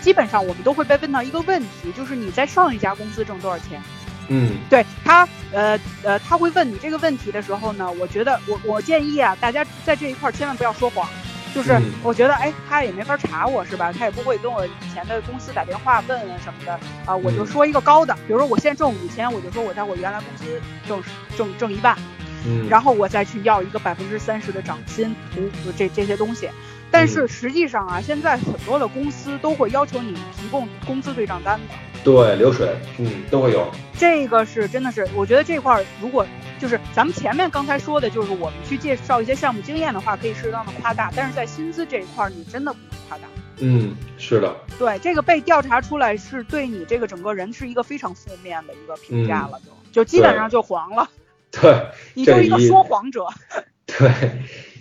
[0.00, 3.82] 基本上我们都会被问到一个问题，就是你在上一家公司挣多少钱？
[4.28, 11.06] 嗯对他，呃呃，他会问你这个问题的时候呢，我觉得我我建议啊，大家在这一块儿千万不要说谎。
[11.54, 13.92] 就是嗯我觉得，哎，他也没法查我是吧？
[13.92, 16.72] 他也不会跟我以前的公司打电话问啊什么的
[17.06, 21.02] 啊，我就嗯说一个高的，比如说我现在挣五千，我就说我在我原来公司挣
[21.36, 21.96] 挣挣一万，
[22.44, 26.50] 嗯，然后我再去要一个百分之三十的涨薪，图这这些东西。
[26.94, 31.74] 但是实际上啊，现在很多的公司都会要求你提供工资对账单的，
[32.04, 32.68] 对流水，
[32.98, 33.68] 嗯，都会有。
[33.98, 36.24] 这个是真的是，我觉得这块儿如果
[36.56, 43.24] 就是咱们前面刚才说的，就是我们去介绍一些项目经验的话，可以适当的夸大，但是在薪资这一块儿，你真的不能夸大。
[43.58, 51.10] 嗯，是的，对，这个被调查出来是对你这个整个人是一个非常负面的一个评价了，就就基本上就黄了，
[51.50, 53.26] 对 你就是一个说谎者。
[53.84, 54.08] 对，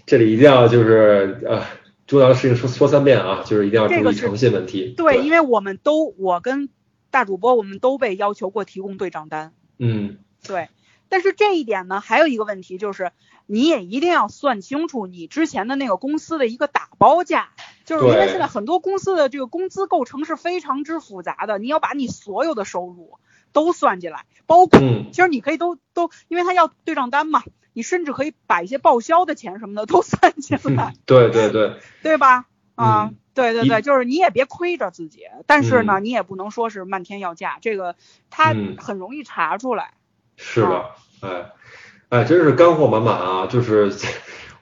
[0.06, 1.62] 这里一定要就是呃，
[2.08, 4.94] 重要的事情说说三遍啊，就是一定要注意诚信问题。
[4.98, 6.70] 对，因为我们都我跟
[7.10, 9.54] 大主播我们都被要求过提供对账单。
[9.78, 10.18] 嗯。
[10.46, 10.68] 对，
[11.08, 13.14] 但是这一点呢，还有一个问题就是，
[13.46, 17.52] 你也一定要算清楚你之前的那个公司的一个打包价，
[17.86, 23.14] 就是因为现在很多公司的这个工资构成是非常之复杂的，你要把你所有的收入
[23.54, 25.06] 都算进来，包括嗯。
[25.14, 32.46] 其实你可以都都，因为他要对账单嘛，你甚至可以把一些报销的钱什么的都算进来，对对对，对吧？
[32.76, 37.96] 啊、嗯对对对，就是你也别亏着自己，但是呢，嗯你也不能说是漫天要价，这个
[38.30, 39.96] 它嗯很容易查出来。
[40.38, 40.86] 是的，
[41.22, 41.46] 哎
[42.10, 43.48] 哎，真是干货满满啊！
[43.48, 43.92] 就是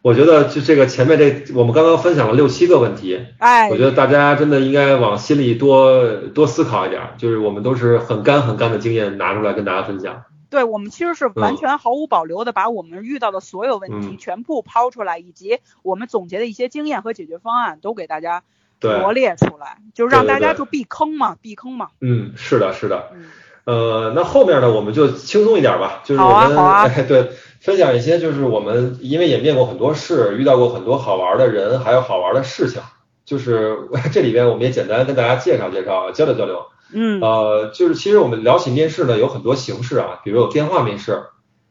[0.01, 10.23] 我觉得就这个前面这我们刚刚分享了六七个问题，哎，我觉得大家真的应该往心里多多思考一点，就是我们都是很干很干的经验拿出来跟大家分享。
[10.51, 18.43] 对我们其实是完嗯全毫无保留的把我们遇到的所有问题嗯全部抛出来，以及我们总结的一些经验和解决方案都给大家，
[18.99, 21.87] 罗列出来，就让对对对大家就避坑嘛，避坑嘛。
[22.01, 23.09] 嗯，是的，是的。
[23.13, 23.31] 嗯，
[23.63, 27.31] 呃，那后面呢，我们就轻松一点吧，就是好我们、啊好啊哎 对
[27.61, 32.81] 分享一些，就是我们因为也面过很多事，遇到过很多好玩的人，还有好玩的事情。
[33.23, 33.77] 就是
[34.11, 36.65] 这里边我们也简单跟大家介绍介绍，交流交流。
[36.93, 41.23] 嗯，呃，就是其实我们聊起面试呢，有很多形式啊，比如有电话面试，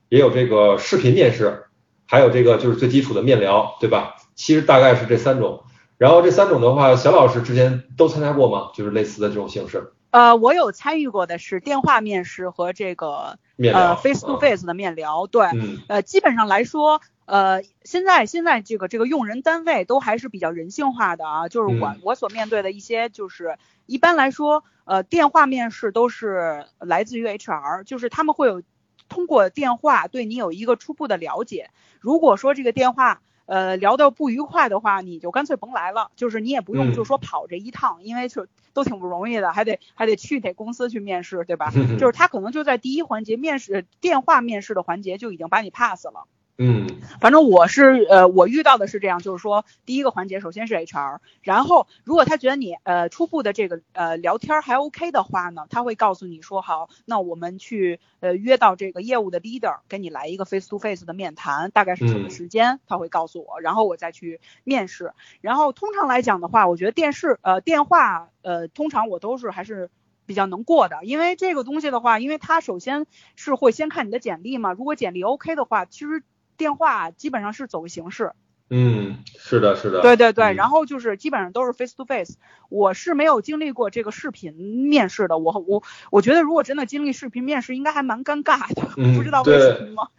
[0.09, 1.65] 也有这个视频面试，
[2.07, 4.17] 还有这个就是最基础的面聊，对吧？
[4.35, 5.65] 其实大概是这三种。
[5.99, 8.71] 然后这三种的话，小老师之前都参加过吗？
[8.75, 23.57] 就是类似的这种形式呃，我有参与过的是电话面试和这个面呃 face to 嗯 face 的面聊，对，嗯呃，基本上来说，呃，现在现在这个这个用人单位都还是比较人性化的啊，就是我、嗯我所面对的一些，就是
[23.87, 28.61] 一般来说，呃，电话面试都是来自于 HR，就是他们会有
[29.09, 31.71] 通过电话对你有一个初步的了解。
[32.01, 41.71] 如果说这个电话呃聊得不愉快的话，你就干脆甭来了，就是你也不用嗯就说跑这一趟，因为就都挺不容易的，还得还得去得公司去面试，对吧？
[42.01, 46.27] 就是他可能就在第一环节面试电话面试的环节就已经把你 pass 了。
[46.63, 46.87] 嗯
[47.23, 65.13] 反正我是呃，我遇到的是这样，就是说第一个环节首先是 HR，然后如果他觉得你呃初步的这个呃聊天儿还 OK 的话呢，他会告诉你说好，那我们去呃约到这个业务的 leader 跟你来一个 face to face 的面谈，大概是什么嗯时间，他会告诉我，然后我再去面试。
[65.41, 69.91] 然后通常来讲的话，我觉得电视呃电话呃通常我都是还是。
[70.27, 76.23] 比较能过的，因为这个东西的话，因为他首先是会先看你的简历嘛，如果简历 OK 的话，其实
[76.61, 78.33] 电话基本上是走个形式，
[78.69, 80.55] 嗯，是的，是的，对对对，嗯。
[80.57, 82.37] 然后就是基本上都是 face to face。
[82.69, 90.11] 我是没有经历过这个视频面试的，我我我觉得如果真的经历视频面试，应该还蛮尴尬的，嗯 不知道为什么。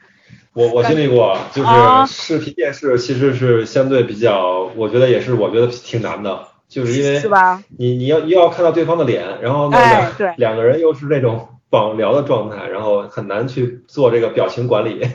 [0.54, 2.06] 我我经历过，就是啊。
[2.08, 7.64] 视频面试其实是相对比较，我觉得也是我觉得挺难的，就是因为是吧？
[7.78, 10.34] 你你要又要看到对方的脸，然后呢哎两 对。
[10.38, 15.08] 两个人又是那种 绑聊的状态，然后很难去做这个表情管理，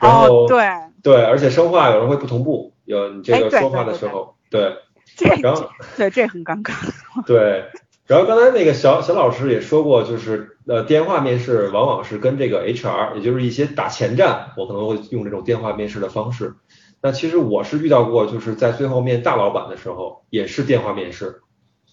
[0.00, 0.66] 然后哦，对，
[1.02, 4.76] 对，而且声话有人会不同步，有你这个说话的时候，对
[5.16, 6.72] 这然后对这很尴尬。
[7.26, 7.64] 对，
[8.06, 16.54] 然后刚才那个小小老师也说过，就是呃电话面试往往是跟这个 HR，也就是一些打前站，我可能会用这种电话面试的方式。
[17.02, 21.40] 那其实我是遇到过，就是在最后面大老板的时候，也是电话面试。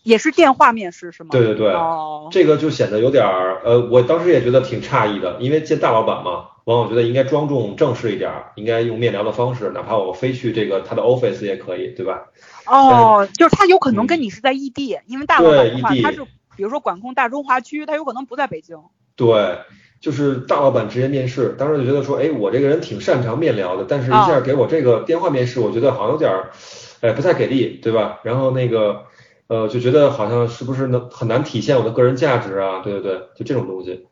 [0.03, 1.29] 也是电话面试是吗？
[1.31, 12.25] 对对对，哦，这个就显得有点儿，呃，我当时也觉得挺诧异的，因为见大老板嘛，往往觉得应该庄重正式一点，应该用面聊的方式，哪怕我飞去这个他的 office 也可以，对吧？
[12.65, 16.25] 哦，就是他有可能跟你是在异地，因为大老板的话，对异地他是
[16.57, 18.77] 比如说管控大中华区，他有可能不在北京。
[19.15, 19.59] 对，
[20.01, 26.51] 就是大老板直接面试，当时就觉得说，哎，我这个人挺擅长面聊的，但是一下给我这个电话面试，我觉得好像有点儿，
[26.99, 28.19] 哎，不太给力，对吧？
[28.23, 29.03] 然后那个，
[29.47, 32.81] 呃，就觉得好像是不是能很难体现我的个人价值啊？
[32.83, 34.05] 对对对，就这种东西。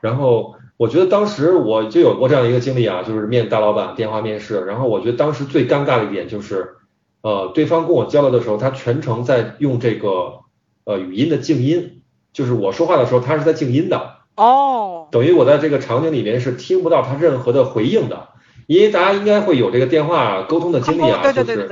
[0.00, 6.76] 然后我觉得当时我就有过这样一个经历啊，就是面大老板电话面试，然后我觉得当时最尴尬的一点就是，
[7.20, 10.38] 呃，对方跟我交流的时候，他全程在用这个
[10.84, 12.00] 呃语音的静音，
[12.32, 14.18] 就是我说话的时候，他是在静音的。
[14.36, 18.28] 哦，等于我在这个场景里面是听不到他任何的回应的，
[18.68, 21.68] 因为大家应该会有这个电话沟通的经历啊，就是，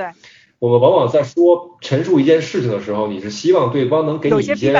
[0.58, 4.72] 我们往往在说陈述一件事情的时候，你是希望对方能给你一些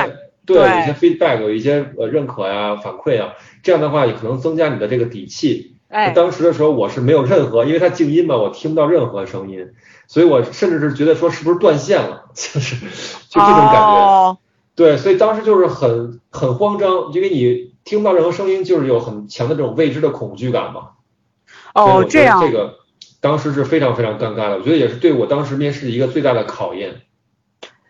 [0.47, 5.72] 对对有一些 feedback，有一些呃认可呀、反馈啊，这样的话也可能增加你的这个底气。
[5.88, 9.68] 哎，当时的时候我是没有任何，因为它静音嘛，我听不到任何声音，
[10.09, 13.78] 所以我甚至是觉得说是不是断线了， 就是就这种感觉。
[13.78, 14.38] 哦，
[14.74, 20.88] 对，所以当时就是很很慌张，因为你听不到任何声音，就是有很强的这种未知的恐惧感嘛。
[21.72, 22.78] 哦，这样，这个
[23.20, 27.03] 当时是非常非常尴尬的，我觉得也是对我当时面试一个最大的考验。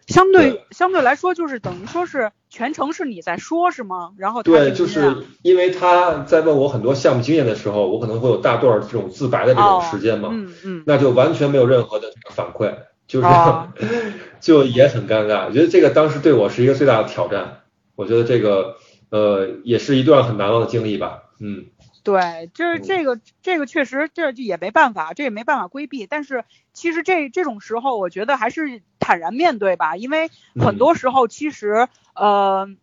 [0.06, 4.12] 相对对相对来说，就是等于说是全程是你在说，是吗？
[4.16, 12.74] 然后对，就是因为他在问我很多项目经验的时候，我可能会有大段这种自白的这种时间嘛，嗯嗯，那就完全没有任何的这个反馈，
[13.08, 13.68] 就是、哦
[14.40, 15.46] 就也很尴尬。
[15.46, 17.62] 我觉得这个当时对我是一个最大的挑战，
[17.96, 18.76] 我觉得这个
[19.10, 21.24] 呃也是一段很难忘的经历吧。
[21.40, 21.66] 嗯，
[22.06, 26.06] 对，就是嗯这个这个确实这就也没办法，这也没办法规避。
[26.06, 32.74] 但是其实这这种时候，我觉得还是坦然面对吧，因为很嗯多时候其实呃。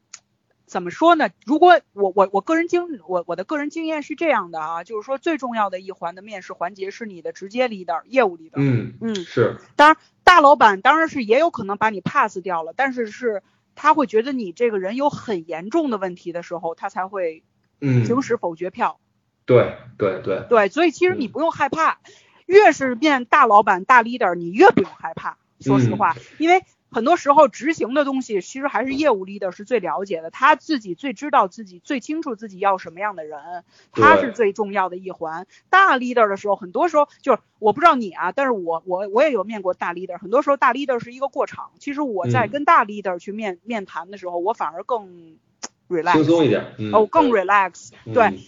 [0.65, 1.29] 怎么说呢？
[1.45, 8.53] 如果我我我个人经我我的个人经验是这样的啊，就是说最重要的一环的面试环节是你的直接 leader 业务 leader。
[8.55, 13.43] 嗯，嗯，是当，大老板当然是也有可能把你 pass 掉了，但是是
[13.75, 17.43] 他会觉得你这个人有很严重的问题的时候，他才会
[17.79, 18.99] 嗯，行使否决票。
[19.45, 21.99] 对对对，对，所以其实你嗯不用害怕，
[22.45, 25.37] 越是面大老板、大 leader，你越不用害怕。
[25.59, 35.47] 说实嗯话，因为很多时候执行的东西，其实还是业务 leader 是最了解的，他自己最知道自己最清楚自己要什么样的人，他是最重要的一环。
[35.69, 41.71] 大 leader 的时候，很多时候就是我不知道你啊，但是我我我也有面过大 leader，很多时候大 leader 是一个过场。
[41.79, 45.37] 其实我在嗯跟大 leader 去面面谈的时候，我反而更
[45.89, 47.91] relax，轻松一点，嗯，哦，更 relax。
[48.05, 48.39] 嗯对，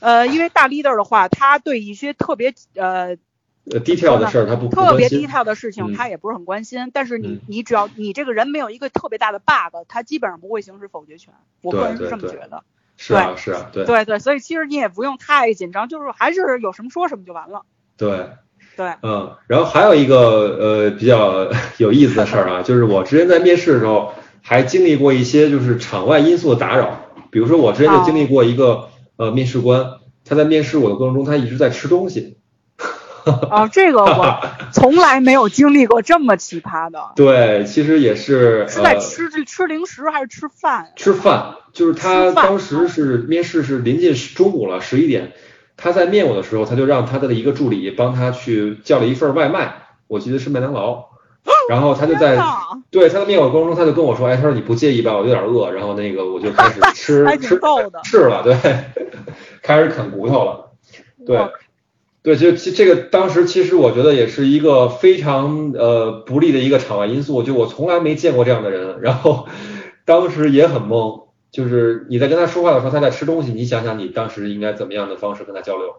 [0.00, 3.16] 呃，因为大 leader 的话，他对一些特别呃
[3.70, 6.90] 呃，detail 的事儿他不不特别关心 detail 的事情，嗯他也不是很关心。
[6.92, 11.34] 但是你嗯你只要你这个人没有一个特别大的 bug，他基本上不会行使否决权。
[11.62, 12.62] 我个人是这么觉得。
[12.96, 17.62] 是啊是啊，对对对，所以其实你也不用太紧张，就是还是有什么说什么就完了。
[17.96, 18.28] 对。
[18.76, 20.18] 对，嗯，然后还有一个
[20.60, 32.38] 呃比较 有意思的事儿啊，就是我之前在面试的时候还经历过一些就是场外因素的打扰，比如说我之前就经历过一个呃面试官，他在面试我的过程中，他一直在吃东西。
[33.50, 34.40] 啊， 这个我
[34.72, 37.00] 从来没有经历过这么奇葩的。
[37.16, 40.92] 对，其实也是是在呃吃吃零食还是吃饭？
[40.94, 45.32] 吃饭，就是他当时是面试是临近中午了十一点，
[45.76, 49.74] 他在面我的时候，他就让他的一个助理帮他去叫了一份外卖，
[50.06, 51.06] 我记得是麦当劳，
[51.68, 52.38] 然后他就在
[52.90, 57.58] 对他在面我过程中，他就跟我说，哎，他说你不介意吧，我有点饿，然后那个我就开始吃 吃
[58.04, 58.56] 吃了，对，
[59.62, 60.70] 开始啃骨头了，
[61.24, 61.38] 对。
[62.22, 69.46] 对，就其这个当时其实我觉得也是一个非常呃不利的一个场外因素，就我从来没见过这样的人，然后
[70.04, 75.94] 当时也很懵，就是你在跟他说话的时候，他在吃东西，你想想你当时应该怎么样的方式跟他交流，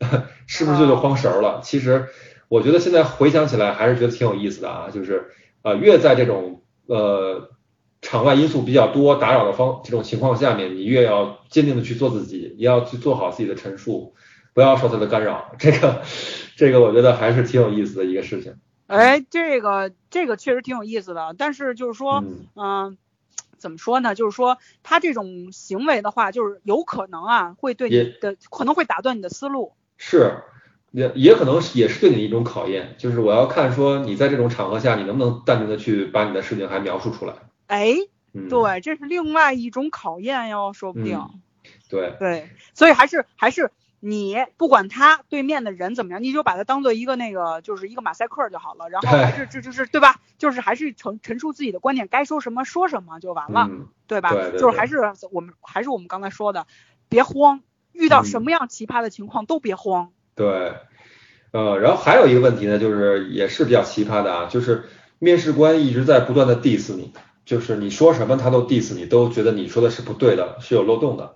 [0.46, 1.60] 是不是就就慌神儿了？
[1.62, 2.08] 其实
[2.48, 5.32] 我觉得现在回想起来还是觉得挺有意思的啊，就是
[5.62, 7.50] 呃越在这种呃
[8.02, 14.14] 场外因素比较多打扰的方这种情况下面，你越要坚定的去做自己，也要去做好自己的陈述。
[14.54, 15.52] 不要受他的干扰。
[15.56, 16.02] 这个
[16.56, 18.56] 这个我觉得还是挺有意思的一个事情。
[18.88, 22.98] 哎，这个这个确实挺有意思的，但是就是说，嗯嗯、
[23.56, 24.16] 怎么说呢？
[24.16, 29.74] 就是说他这种行为的话，就是有可能啊，会对你的可能会打断你的思路。
[29.96, 30.42] 是，
[30.90, 37.34] 也也可能也是对你的一种考验，就是我要看说你在这种场合下，你能不能淡定的去把你的事情还描述出来。
[37.66, 37.94] 哎，
[38.32, 41.18] 嗯，对，这是另外一种考验哟，说不定。
[41.18, 41.40] 嗯
[41.90, 43.70] 对，对，所以还是还是
[44.00, 50.20] 你不管他对面的人怎么样，你就把他当做一个那个就是一个马赛克就好了，然后还是这就是对吧？
[50.38, 54.30] 就是还是陈陈述自己的观点，该说什么说什么就完了，嗯，对吧？
[54.30, 54.98] 对对对就是还是
[55.30, 56.66] 我们还是我们刚才说的，
[57.10, 57.60] 别慌，
[57.92, 60.12] 遇到嗯什么样奇葩的情况都别慌。
[60.38, 60.72] 对，
[61.50, 64.84] 呃，然后还有一个问题呢，就是也是比较奇葩的啊，就是
[65.18, 67.12] 面试官一直在不断的 diss 你，
[67.44, 71.34] 就是你说什么他都 diss 你，都觉得你说的是不对的，是有漏洞的。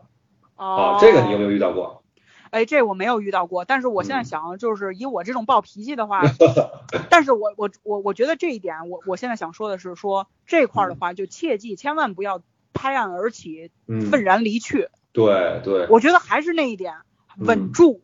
[0.57, 2.05] 哦啊，，这个你有没有遇到过？
[2.51, 4.25] 哎，这我没有遇到过，但是我现在嗯。
[4.25, 6.23] 想，就是以我这种暴脾气的话，
[7.09, 12.43] 但是我我我我觉得这一点，我我现在想说的是说这块儿的话，就切记千万不要
[12.75, 14.89] 拍案而起，嗯，愤然离去。
[15.13, 15.87] 对对。
[15.89, 16.95] 我觉得还是那一点，
[17.39, 17.73] 稳嗯。
[17.73, 18.03] 住，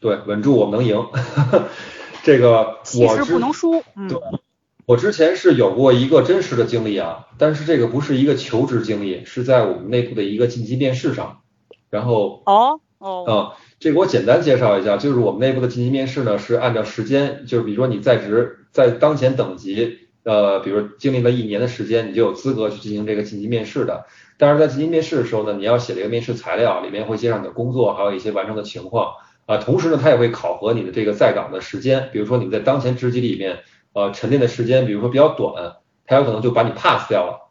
[0.00, 1.06] 对，稳住，我们能赢。
[2.24, 3.82] 这个我是不能输。
[3.96, 4.18] 嗯对，
[4.86, 11.40] 我之前是有过一个真实的经历啊，但是这个不是一个求职经历，是在我们内部的一个晋级面试上。
[11.90, 13.34] 然后哦哦，啊，
[13.78, 24.06] 这个我简单介绍一下，就是我们内部的晋级面试呢，是按照时间，就是比如说你在职在当前等级，呃，比如经历了一年的时间，你就有资格去进行这个晋级面试的。
[24.36, 29.12] 但是在晋级面试的时候呢，你要写这个面试材料，里面会介绍你的工作，还有一些完成的情况
[29.48, 29.56] 啊。
[29.56, 33.58] 同时呢，它也会考核你的这个在岗的时间，比如说你在当前职级里面，
[33.94, 37.50] 呃，沉淀的时间，比如说比较短，它有可能就把你 pass 掉了。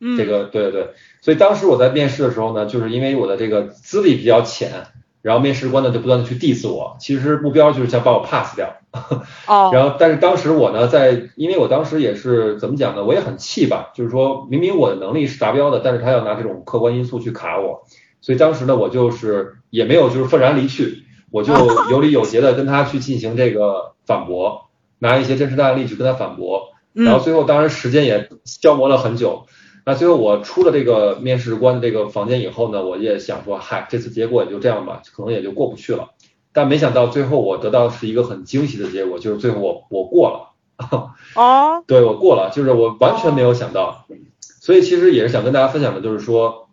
[0.00, 0.90] 嗯，这个对对对，
[1.20, 4.70] 所以当时我在面试的时候呢，就是因为我的这个资历比较浅，
[5.22, 8.76] 然后面试官呢就不断的去 diss 我，其实目标就是想把我 pass 掉。
[9.48, 17.84] 哦， 然后但是当时我呢，在因为我当时也是怎么讲呢，我也很气吧，就是说明明我的能力是达标的，但是他要拿这种客观因素去卡我，
[18.20, 21.52] 所以当时呢我就是也没有就是愤然离去，我就
[21.90, 24.68] 有理有节的跟他去进行这个反驳，
[24.98, 26.68] 拿一些真实的案例去跟他反驳。
[26.92, 29.46] 然后嗯最后当然时间也消磨了很久。
[29.86, 36.10] 那最后我出了这个面试官的这个房间以后呢，我也想说，嗨，这次结果也就这样吧，可能也就过不去了。
[36.52, 40.50] 但没想到最后我得到的是一个很惊喜的结果，就是最后我我过了，
[41.36, 44.04] 哦， 对我过了，就是我完全没有想到。
[44.60, 46.67] 所以其实也是想跟大家分享的，就是说，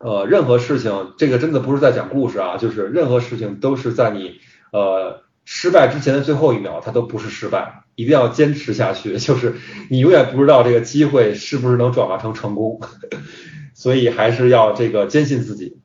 [0.00, 4.40] 呃，任何事情，这个真的不是在讲故事啊，就是任何事情都是在你
[4.72, 9.18] 呃失败之前的最后一秒，它都不是失败，一定要坚持下去。
[9.20, 9.56] 就是
[9.90, 12.80] 你永远不知道这个机会是不是能转化成成功，
[13.74, 15.76] 所以还是要这个坚信自己。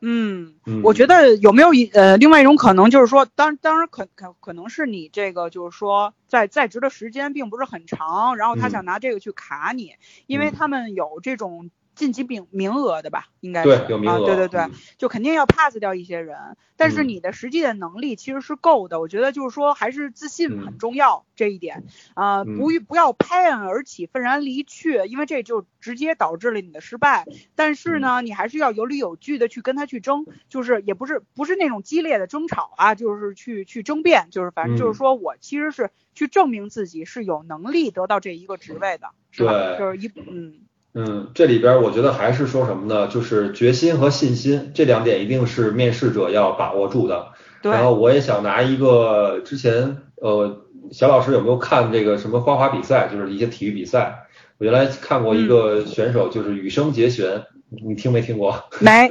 [0.00, 0.54] 嗯。
[0.68, 9.92] 嗯，我觉得有没有一呃另外一种可能，就是说，当当然可可可能是你这个就是说在在职的时间并不是很长，然后他嗯想拿这个去卡你，
[10.26, 14.70] 因为嗯他们有这种晋级名名额的吧，应该是啊，对有名额，对对对，嗯。
[14.98, 16.36] 就肯定要 pass 掉一些人，
[16.76, 17.08] 但是嗯。
[17.08, 19.00] 你的实际的能力其实是够的。
[19.00, 20.78] 我觉得就是说还是自信很嗯。
[20.78, 21.82] 重要、这一点，
[22.14, 22.54] 呃，嗯。
[22.56, 27.26] 不不要拍案而起，愤然离去，因为这就直接导致了你的失败。
[27.54, 34.92] 但是呢，你还是要有理有据的去跟他去争，就是也不是不是那种激烈的争吵啊，就是去去争辩，就是反正就嗯。
[34.92, 39.56] 是说我其实是去证明自己是有能力得到这一个职位的，是吧？
[39.74, 40.66] 就是一嗯
[40.98, 43.06] 嗯，这里边我觉得还是说什么呢？
[43.08, 47.28] 就是决心和信心这两点一定是面试者要把握住的。
[47.62, 54.26] 对然后我也想拿一个之前呃，小老师有没有看这个什么花滑比赛，就是一些体育比赛？
[54.58, 59.10] 我原来看过一个选手，就是羽生结弦，你听没听过 没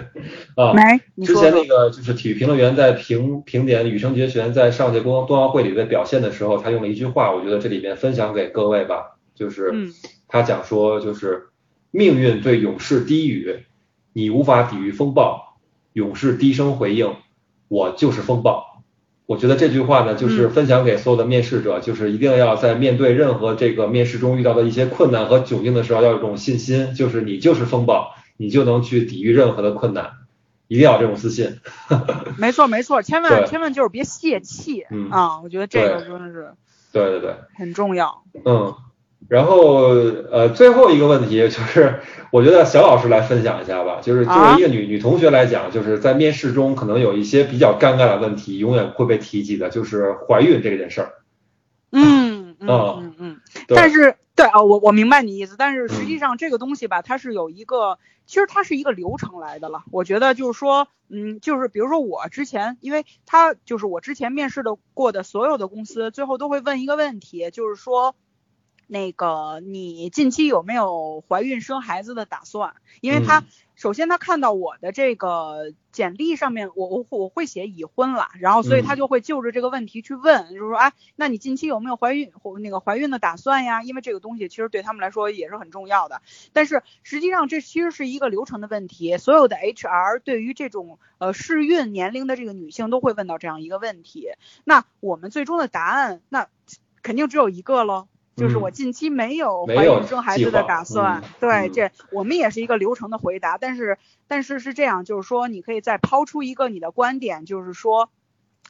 [0.55, 0.73] 啊？
[0.73, 9.93] 没，之前那个就是体育评论员在评评点羽生结弦在上届冬冬奥会里的表现的时候，他用了一句话，我觉得这里面分享给各位吧，就是嗯
[10.27, 11.49] 他讲说，就是
[11.95, 13.63] 命运对勇士低语，
[14.11, 15.57] 你无法抵御风暴，
[15.93, 17.15] 勇士低声回应，
[17.69, 18.83] 我就是风暴。
[19.25, 30.11] 我觉得这句话呢，就是嗯分享给所有的面试者，就是一定要在面对任何这个面试中遇到的一些困难和窘境的时候，要有这种信心，就是你就是风暴，你就能去抵御任何的困难，
[30.67, 31.59] 一定要有这种自信。
[32.37, 35.39] 没错没错，千万千万就是别泄气、嗯啊！
[35.41, 36.51] 我觉得这个真的是
[36.91, 37.35] 对对对。
[37.55, 38.23] 很重要。
[38.43, 38.75] 嗯，
[39.27, 39.87] 然后
[40.31, 41.99] 呃，最后一个问题就是，
[42.31, 43.99] 我觉得小老师来分享一下吧。
[44.01, 51.13] 就是作啊为一个女、女同学来讲，就是在面试中可能有一些比较尴尬的问题，永远会被提及的，就是怀孕这件事儿。
[51.91, 57.97] 嗯嗯啊嗯嗯，但是对啊，我我明白你意思，但是实际上这个东西吧，它是有一个，
[58.27, 59.83] 其实它是一个流程来的了。
[59.91, 68.13] 我觉得就是说，嗯，就是比如说我之前，因为他就是我之前面试的过的所有的公司，最后都会问一个问题，就是说。
[68.87, 72.75] 那个，你近期有没有怀孕生孩子的打算？
[73.01, 73.43] 因为他
[73.75, 83.83] 首先他看到我的这个简历上面，我我我会写已婚了，然后所以他就会就着这个问题去问，就是说，哎，那你近期有没有怀孕或那个怀孕的打算呀？
[83.83, 86.21] 因为这个东西其实对他们来说也是很重要的。
[86.53, 94.29] 但是实际上这其实是一个流程的问题，所有的 HR 对于这种呃适孕年龄的这个女性都会问到这样一个问题。
[94.63, 96.47] 那我们最终的答案，那
[97.01, 98.07] 肯定只有一个喽。
[98.35, 108.09] 就是我近期没有怀孕生孩子的打算，对，这我们也是一个流程的回答，但是但是是这样，就是说你可以再抛出一个你的观点，就是说，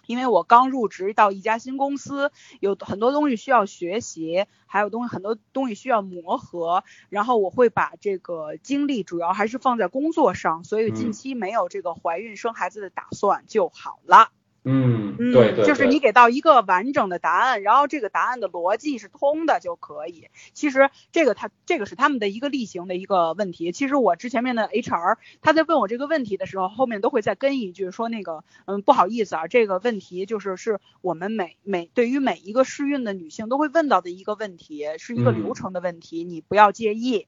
[0.05, 14.29] 因为我刚入职到一家新公司，有很多东西需要学习，还有东西很多东西需要磨合，然后我会把这个精力主要还是放在工作上，所以近期没有这个怀孕生孩子的打算就好了。
[14.65, 20.29] 嗯对对，就是你给到一个完整的答案，然后这个答案的逻辑是通的就可以。
[20.53, 23.71] 其实这个他这个是他们的一个例行的一个问题。
[23.71, 37.27] 其实我之前面的 HR 他在问我这个问题的时候，后面都会再跟一句说那个嗯不好意思啊，这个问题就是是我们每每对于每一个试孕的女性都会问到的一个问题，是一个流程的问题，你不要介意。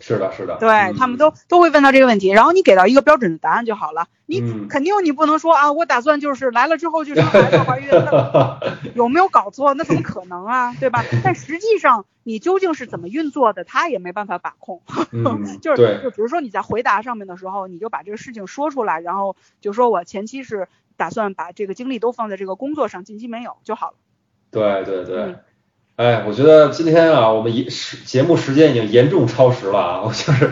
[0.00, 4.08] 是的，是的，对他们都都会问到这个问题，然后你给到一个标准的答案就好了。
[4.26, 7.88] 你肯定你不能说啊，我打算就是来了之后就生孩子 怀孕，
[8.94, 9.74] 有没有搞错？
[9.74, 11.04] 那怎么可能啊，对吧？
[11.22, 14.82] 但实际上你究竟是怎么运作的，他也没办法把控。
[15.60, 23.94] 就是就比如说你在回答上面的时候，你就把这个事情说出来，然后就说我前期是打算把这个精力都放在这个工作上，近期没有就好了。
[24.52, 25.34] 对对对。
[26.00, 30.02] 哎，我觉得今天啊，我们一时节目时间已经严重超时了啊！
[30.08, 30.50] 就是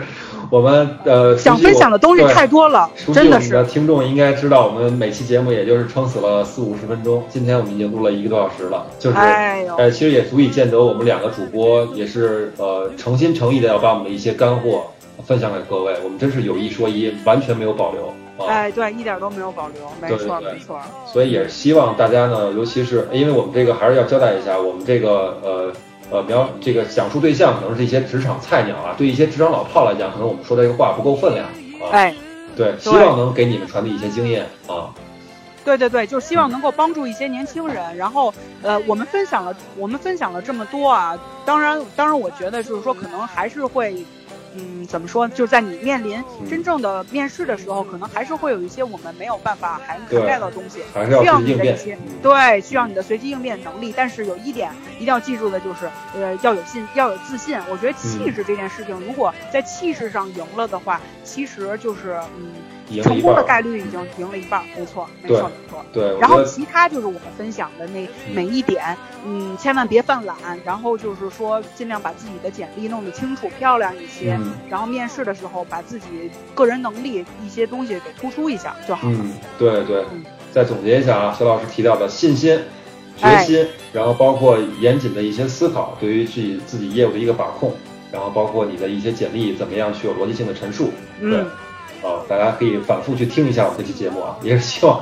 [0.51, 3.63] 我们呃，想分享的东西太多了，真的是。
[3.63, 14.83] 听众应该知道，我们每期节目也就是撑死了四五十分钟，今天我们已经录了一个多小时了，就是哎，其实也足以见得我们两个主播也是呃诚心诚意的要把我们的一些干货
[15.25, 18.13] 分享给各位，我们真是有一说一，完全没有保留。
[18.47, 20.79] 哎，对，一点都没有保留，没错没错。
[21.05, 25.73] 所以也是希望大家呢，尤其是因为我们这个还是要交代一下，我们这个呃
[26.11, 31.45] 呃描这个讲述对象可能是一些职场菜鸟啊，对一些职场老炮来讲，可能我们说的这个话不够分量
[31.81, 31.91] 啊。
[31.91, 32.15] 哎，
[32.55, 34.93] 对，希望能给你们传递一些经验啊。
[35.65, 37.95] 对对对，就是希望能够帮助一些年轻人。
[37.95, 38.33] 然后
[38.63, 44.03] 呃，我们分享了我们分享了这么多啊，当然当然，我觉得就是说可能还是会。
[44.55, 45.27] 嗯，怎么说？
[45.27, 50.79] 就是在你面临真正的面试的时候，可能还是会有一些我们没有办法涵涵盖的东西，
[51.19, 53.93] 需要你的一些对，需要你的随机应变能力。
[53.95, 57.59] 但是有一点一定要记住的就是，呃，要有信，要有自信。
[57.69, 62.51] 我觉得气质这件事情，如果在气势上赢了的话，其实就是嗯。
[63.03, 65.85] 成功的概率已经赢了一半，没错，没错，没错。
[65.93, 70.35] 对，然后其他就是我们分享的那每一点，嗯，千万别犯懒，
[70.65, 79.17] 然后就是说尽量把自己的简历弄得清楚漂亮一些，然后面试的时候把自己个人能力一些东西给突出一下就好了。
[79.19, 80.03] 嗯，对对。
[80.51, 82.59] 再总结一下啊，肖老师提到的信心、
[83.15, 87.71] 决心，然后包括严谨的一些思考，对于自己自己业务的一个把控，
[88.11, 90.89] 然后包括你的一些简历怎么样去有逻辑性的陈述，
[91.21, 91.45] 嗯。
[92.01, 95.01] 啊，大家可以反复去听一下我们这期节目啊，也是希望，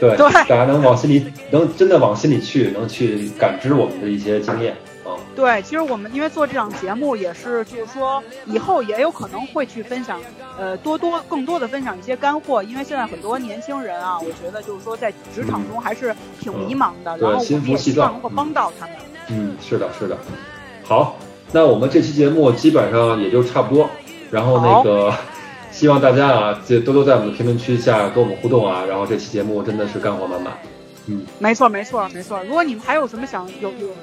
[0.00, 4.74] 对大家能往心里，能真的往心里去，能去感知我们的一些经验
[5.04, 5.14] 啊。
[5.36, 10.20] 对，其实我们因为做这档节目也是，就是说以后也有可能会去分享，
[10.58, 18.96] 呃，多多更多的分享一些干货，因为现在很多年轻人啊，我觉得就是说在职场中还是挺迷茫的，然后我们也希望能够帮到他们。
[19.28, 20.18] 嗯，是的，是的。
[20.84, 21.16] 好，
[21.52, 23.88] 那我们这期节目基本上也就差不多，
[24.30, 25.14] 然后那个。
[25.82, 30.56] 希望大家啊，就多多在我们的评论区下跟我们互动啊，然后这期节目真的是干货满满。
[31.08, 32.40] 嗯，没错没错没错。
[32.44, 33.94] 如果你们还有什么想有有有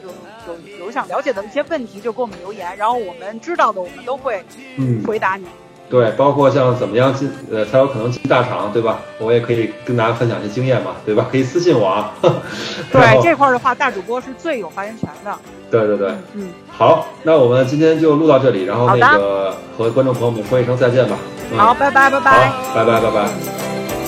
[0.45, 4.43] 有有想了解的一些问题，就给我们留言，然后我们知道的我们都会
[4.75, 5.45] 嗯回答你。
[5.89, 8.99] 对，包括像怎么样进呃才有可能进大厂，对吧？
[9.17, 11.25] 我也可以跟大家分享一些经验嘛，对吧？
[11.31, 12.13] 可以私信我啊。
[12.91, 15.35] 对这块的话，大主播是最有发言权的。
[15.71, 16.49] 对对对，嗯。
[16.69, 21.17] 好，那我们今天就录到这里，然后那个和观众朋友们说一声再见吧。
[21.57, 22.51] 好，拜拜拜拜。
[22.75, 23.98] 拜拜拜拜。